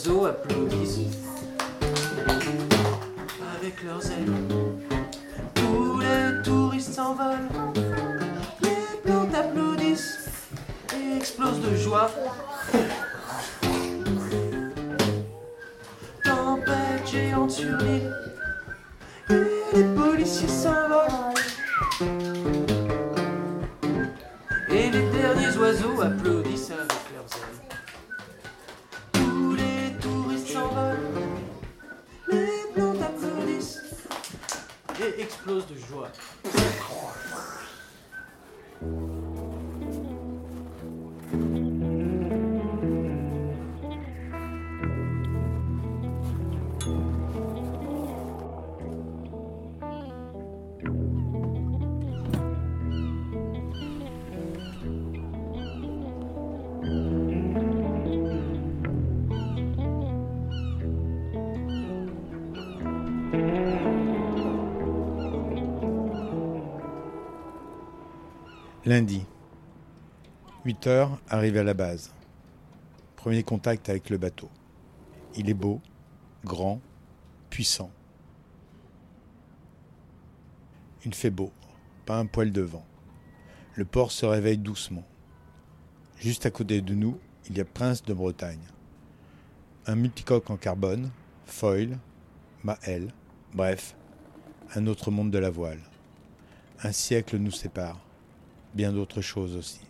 [0.04, 1.00] Oiseaux applaudissent.
[3.58, 4.34] Avec leurs ailes.
[5.54, 7.50] Tous les touristes s'envolent.
[8.62, 10.30] Les plantes applaudissent.
[10.94, 12.10] Et explosent de joie.
[16.24, 18.14] Tempête géante sur l'île.
[19.30, 21.34] Et les policiers s'envolent.
[24.70, 27.63] Et les derniers oiseaux applaudissent avec leurs ailes.
[35.46, 36.10] Et explosent de joie.
[68.86, 69.26] Lundi.
[70.66, 72.14] 8 heures, arrivé à la base.
[73.16, 74.50] Premier contact avec le bateau.
[75.38, 75.80] Il est beau,
[76.44, 76.82] grand,
[77.50, 77.90] puissant.
[81.06, 81.54] Il fait beau,
[82.06, 82.86] pas un poil de vent.
[83.76, 85.06] Le port se réveille doucement.
[86.18, 87.18] Juste à côté de nous,
[87.50, 88.68] il y a Prince de Bretagne.
[89.88, 91.10] Un multicoque en carbone,
[91.46, 91.98] foil,
[92.66, 93.14] Maël,
[93.54, 93.96] bref,
[94.76, 95.80] un autre monde de la voile.
[96.84, 98.02] Un siècle nous sépare,
[98.74, 99.82] bien d'autres choses aussi.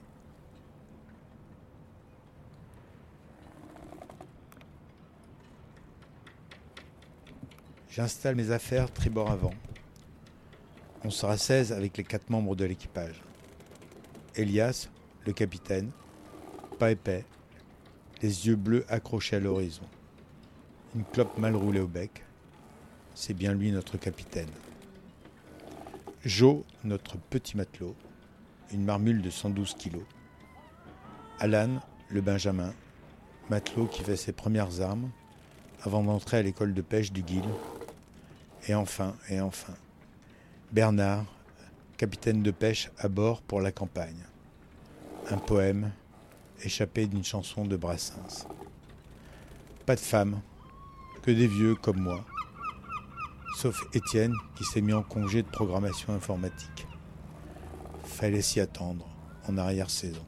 [7.89, 9.53] J'installe mes affaires tribord avant.
[11.03, 13.21] On sera 16 avec les quatre membres de l'équipage.
[14.35, 14.89] Elias,
[15.27, 15.91] le capitaine,
[16.79, 17.23] pas épais,
[18.23, 19.83] les yeux bleus accrochés à l'horizon.
[20.95, 22.23] Une clope mal roulée au bec.
[23.13, 24.49] C'est bien lui notre capitaine.
[26.25, 27.95] Joe, notre petit matelot,
[28.73, 30.03] une marmule de 112 kilos.
[31.39, 32.73] Alan, le Benjamin,
[33.49, 35.09] matelot qui fait ses premières armes
[35.83, 37.43] avant d'entrer à l'école de pêche du Guil.
[38.67, 39.73] Et enfin, et enfin,
[40.71, 41.25] Bernard,
[41.97, 44.25] capitaine de pêche à bord pour la campagne.
[45.29, 45.91] Un poème
[46.63, 48.47] échappé d'une chanson de Brassens.
[49.85, 50.41] Pas de femmes,
[51.21, 52.25] que des vieux comme moi,
[53.57, 56.87] sauf Étienne qui s'est mis en congé de programmation informatique.
[58.23, 59.05] Fallait s'y attendre
[59.49, 60.25] en arrière-saison.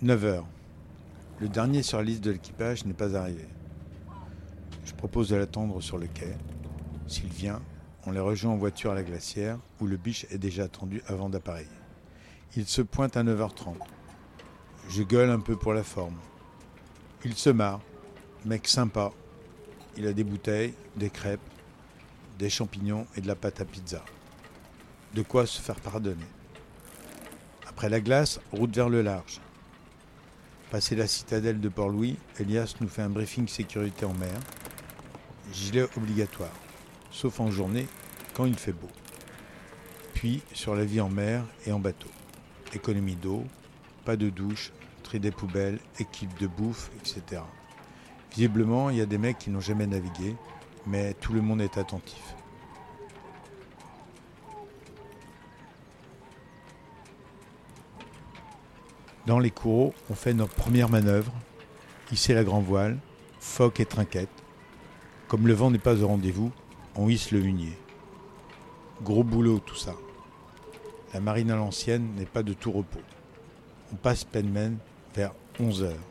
[0.02, 0.48] «9 heures.
[1.38, 3.46] Le dernier sur la liste de l'équipage n'est pas arrivé.
[4.84, 6.36] Je propose de l'attendre sur le quai.
[7.06, 7.62] S'il vient,
[8.06, 11.28] on les rejoint en voiture à la glacière où le biche est déjà attendu avant
[11.28, 11.68] d'appareiller.
[12.56, 13.76] Il se pointe à 9h30.
[14.88, 16.18] Je gueule un peu pour la forme.
[17.24, 17.80] Il se marre.
[18.44, 19.12] Mec sympa.
[20.00, 21.42] Il a des bouteilles, des crêpes,
[22.38, 24.02] des champignons et de la pâte à pizza.
[25.12, 26.24] De quoi se faire pardonner.
[27.68, 29.42] Après la glace, route vers le large.
[30.70, 34.40] Passé la citadelle de Port-Louis, Elias nous fait un briefing sécurité en mer.
[35.52, 36.56] Gilet obligatoire,
[37.10, 37.86] sauf en journée
[38.32, 38.88] quand il fait beau.
[40.14, 42.08] Puis sur la vie en mer et en bateau.
[42.72, 43.44] Économie d'eau,
[44.06, 44.72] pas de douche,
[45.02, 47.42] tri des poubelles, équipe de bouffe, etc.
[48.30, 50.36] Visiblement, il y a des mecs qui n'ont jamais navigué,
[50.86, 52.34] mais tout le monde est attentif.
[59.26, 61.32] Dans les couraux, on fait notre première manœuvre,
[62.10, 62.98] hisser la grand voile,
[63.38, 64.28] phoque et trinquette.
[65.28, 66.50] Comme le vent n'est pas au rendez-vous,
[66.96, 67.76] on hisse le hunier.
[69.02, 69.94] Gros boulot tout ça.
[71.14, 73.00] La marine à l'ancienne n'est pas de tout repos.
[73.92, 74.78] On passe Penman
[75.14, 76.09] vers 11 heures.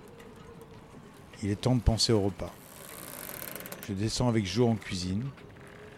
[1.41, 2.53] Il est temps de penser au repas.
[3.87, 5.23] Je descends avec Joe en cuisine.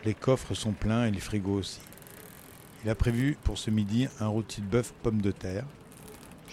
[0.05, 1.81] Les coffres sont pleins et les frigos aussi.
[2.83, 5.65] Il a prévu pour ce midi un rôti de bœuf pomme de terre.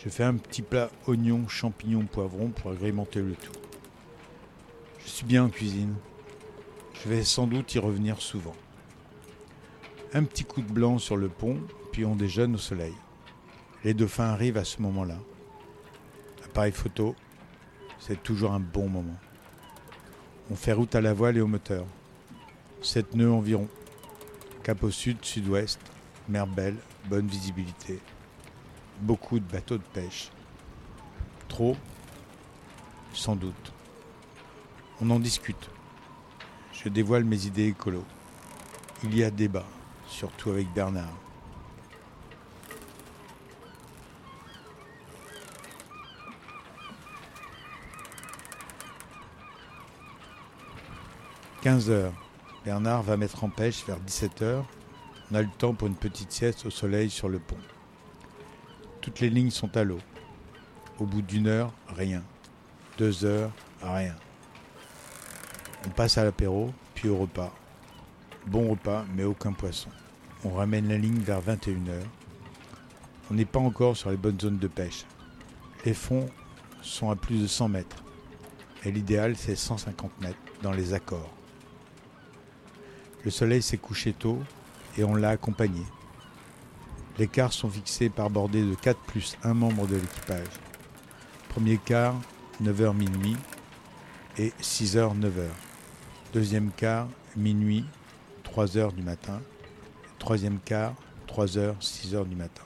[0.02, 3.52] Je fais un petit plat oignon, champignons, poivrons pour agrémenter le tout.
[5.04, 5.94] Je suis bien en cuisine.
[6.94, 8.56] Je vais sans doute y revenir souvent.
[10.14, 11.58] Un petit coup de blanc sur le pont,
[11.92, 12.94] puis on déjeune au soleil.
[13.84, 15.18] Les dauphins arrivent à ce moment-là.
[16.44, 17.14] Appareil photo,
[17.98, 19.16] c'est toujours un bon moment.
[20.50, 21.84] On fait route à la voile et au moteur.
[22.80, 23.68] Sept nœuds environ.
[24.62, 25.80] Cap au sud, sud-ouest,
[26.28, 26.76] mer belle,
[27.08, 28.00] bonne visibilité.
[29.00, 30.30] Beaucoup de bateaux de pêche.
[31.48, 31.76] Trop
[33.12, 33.72] Sans doute.
[35.00, 35.70] On en discute.
[36.72, 38.04] Je dévoile mes idées écolo.
[39.04, 39.66] Il y a débat,
[40.06, 41.16] surtout avec Bernard.
[51.62, 52.12] «15 heures.
[52.64, 54.64] Bernard va mettre en pêche vers 17 heures.
[55.30, 57.58] On a le temps pour une petite sieste au soleil sur le pont.
[59.00, 59.98] Toutes les lignes sont à l'eau.
[61.00, 62.22] Au bout d'une heure, rien.
[62.96, 63.50] Deux heures,
[63.82, 64.14] rien.
[65.84, 67.52] On passe à l'apéro, puis au repas.
[68.46, 69.90] Bon repas, mais aucun poisson.
[70.44, 72.02] On ramène la ligne vers 21h.
[73.32, 75.06] On n'est pas encore sur les bonnes zones de pêche.
[75.84, 76.28] Les fonds
[76.82, 78.04] sont à plus de 100 mètres.
[78.84, 81.37] Et l'idéal, c'est 150 mètres dans les accords.
[83.28, 84.38] Le soleil s'est couché tôt
[84.96, 85.82] et on l'a accompagné.
[87.18, 90.46] Les quarts sont fixés par bordée de 4 plus 1 membre de l'équipage.
[91.50, 92.18] Premier quart,
[92.64, 93.36] 9h minuit
[94.38, 95.44] et 6h 9h.
[96.32, 97.06] Deuxième quart,
[97.36, 97.84] minuit,
[98.46, 99.42] 3h du matin.
[100.18, 100.94] Troisième quart,
[101.28, 102.62] 3h, 6h du matin.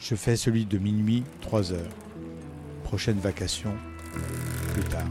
[0.00, 1.76] Je fais celui de minuit, 3h.
[2.82, 3.72] Prochaine vacation,
[4.74, 5.06] plus tard.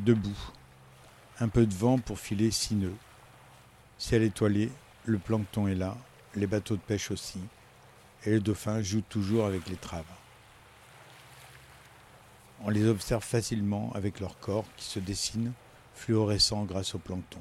[0.00, 0.38] Debout.
[1.38, 2.96] Un peu de vent pour filer six nœuds.
[3.98, 4.70] Ciel étoilé,
[5.04, 5.96] le plancton est là,
[6.34, 7.40] les bateaux de pêche aussi,
[8.24, 10.04] et les dauphins jouent toujours avec les traves.
[12.62, 15.52] On les observe facilement avec leur corps qui se dessine,
[15.94, 17.40] fluorescent grâce au plancton.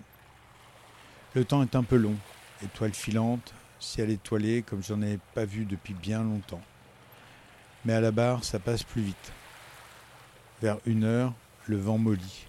[1.33, 2.15] Le temps est un peu long,
[2.63, 6.61] étoiles filantes, ciel étoilé comme j'en ai pas vu depuis bien longtemps.
[7.85, 9.33] Mais à la barre, ça passe plus vite.
[10.61, 11.33] Vers une heure,
[11.67, 12.48] le vent mollit.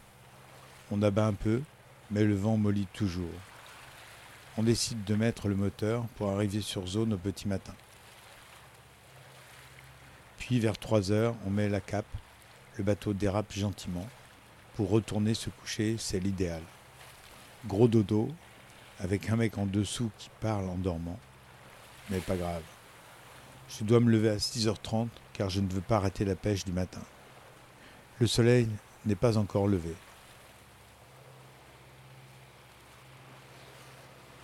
[0.91, 1.63] On abat un peu,
[2.11, 3.31] mais le vent mollit toujours.
[4.57, 7.75] On décide de mettre le moteur pour arriver sur zone au petit matin.
[10.39, 12.07] Puis vers 3 heures, on met la cape,
[12.77, 14.09] le bateau dérape gentiment.
[14.75, 16.63] Pour retourner se coucher, c'est l'idéal.
[17.67, 18.29] Gros dodo,
[18.99, 21.21] avec un mec en dessous qui parle en dormant.
[22.09, 22.63] Mais pas grave.
[23.69, 26.73] Je dois me lever à 6h30 car je ne veux pas rater la pêche du
[26.73, 27.03] matin.
[28.19, 28.69] Le soleil
[29.07, 29.95] n'est pas encore levé.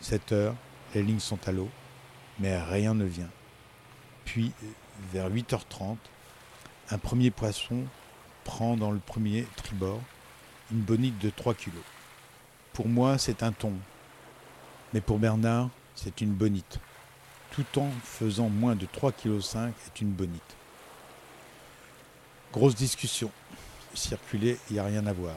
[0.06, 0.54] 7 heures,
[0.94, 1.68] les lignes sont à l'eau,
[2.38, 3.28] mais rien ne vient.
[4.24, 4.52] Puis,
[5.12, 5.96] vers 8h30,
[6.90, 7.82] un premier poisson
[8.44, 10.00] prend dans le premier tribord
[10.70, 11.72] une bonite de 3 kg.
[12.72, 13.72] Pour moi, c'est un thon,
[14.94, 16.78] mais pour Bernard, c'est une bonite.
[17.50, 20.56] Tout en faisant moins de 3,5 kg est une bonite.
[22.52, 23.32] Grosse discussion.
[23.92, 25.34] Circuler, il n'y a rien à voir.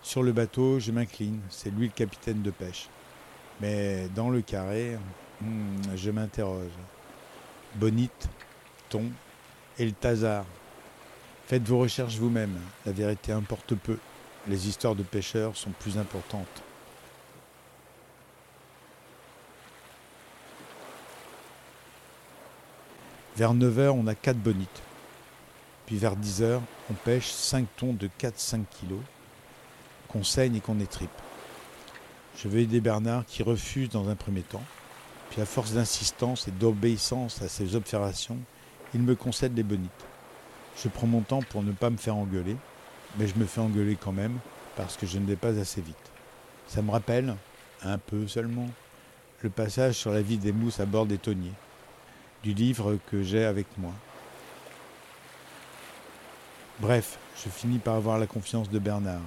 [0.00, 2.88] Sur le bateau, je m'incline, c'est lui le capitaine de pêche.
[3.60, 4.96] Mais dans le carré,
[5.40, 6.72] hmm, je m'interroge.
[7.74, 8.28] Bonite,
[8.88, 9.04] thon
[9.78, 10.44] et le tazar.
[11.46, 13.98] Faites vos recherches vous-même, la vérité importe peu.
[14.48, 16.62] Les histoires de pêcheurs sont plus importantes.
[23.36, 24.82] Vers 9h, on a 4 bonites.
[25.86, 28.96] Puis vers 10h, on pêche 5 tons de 4-5 kg
[30.08, 31.10] qu'on saigne et qu'on étripe.
[32.42, 34.62] Je vais aider Bernard qui refuse dans un premier temps.
[35.28, 38.38] Puis à force d'insistance et d'obéissance à ses observations,
[38.94, 39.90] il me concède les bonites.
[40.82, 42.56] Je prends mon temps pour ne pas me faire engueuler,
[43.18, 44.38] mais je me fais engueuler quand même
[44.74, 45.96] parce que je ne vais pas assez vite.
[46.66, 47.36] Ça me rappelle,
[47.82, 48.70] un peu seulement,
[49.42, 51.52] le passage sur la vie des mousses à bord des tonniers,
[52.42, 53.92] du livre que j'ai avec moi.
[56.78, 59.20] Bref, je finis par avoir la confiance de Bernard,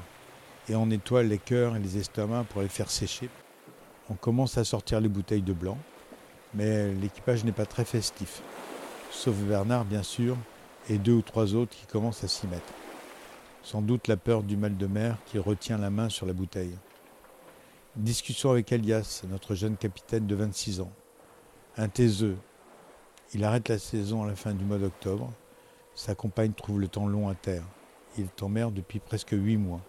[0.69, 3.29] et on étoile les cœurs et les estomacs pour les faire sécher.
[4.09, 5.77] On commence à sortir les bouteilles de blanc,
[6.53, 8.41] mais l'équipage n'est pas très festif,
[9.11, 10.37] sauf Bernard bien sûr,
[10.89, 12.73] et deux ou trois autres qui commencent à s'y mettre.
[13.63, 16.75] Sans doute la peur du mal de mer qui retient la main sur la bouteille.
[17.95, 20.91] Discussion avec Elias, notre jeune capitaine de 26 ans.
[21.77, 22.37] Un taiseux.
[23.33, 25.31] Il arrête la saison à la fin du mois d'octobre.
[25.95, 27.63] Sa compagne trouve le temps long à terre.
[28.17, 29.81] Il est en mer depuis presque huit mois.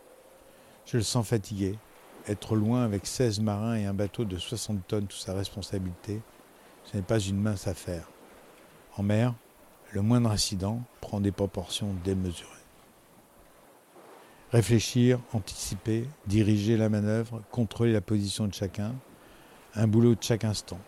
[0.87, 1.79] Je le sens fatigué.
[2.27, 6.21] Être loin avec 16 marins et un bateau de 60 tonnes sous sa responsabilité,
[6.85, 8.09] ce n'est pas une mince affaire.
[8.97, 9.35] En mer,
[9.93, 12.51] le moindre incident prend des proportions démesurées.
[14.53, 18.95] Réfléchir, anticiper, diriger la manœuvre, contrôler la position de chacun,
[19.75, 20.79] un boulot de chaque instant.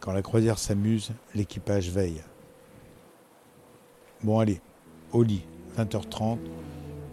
[0.00, 2.22] Quand la croisière s'amuse, l'équipage veille.
[4.22, 4.60] Bon allez,
[5.12, 5.44] au lit,
[5.76, 6.38] 20h30,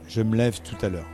[0.07, 1.07] je me lève tout à l'heure.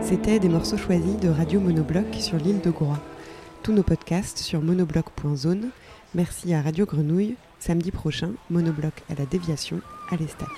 [0.00, 3.00] C'était des morceaux choisis de Radio Monobloc sur l'île de Groix.
[3.62, 5.70] Tous nos podcasts sur monobloc.zone.
[6.14, 7.36] Merci à Radio Grenouille.
[7.66, 10.50] Samedi prochain, Monobloc à la déviation à l'Estac.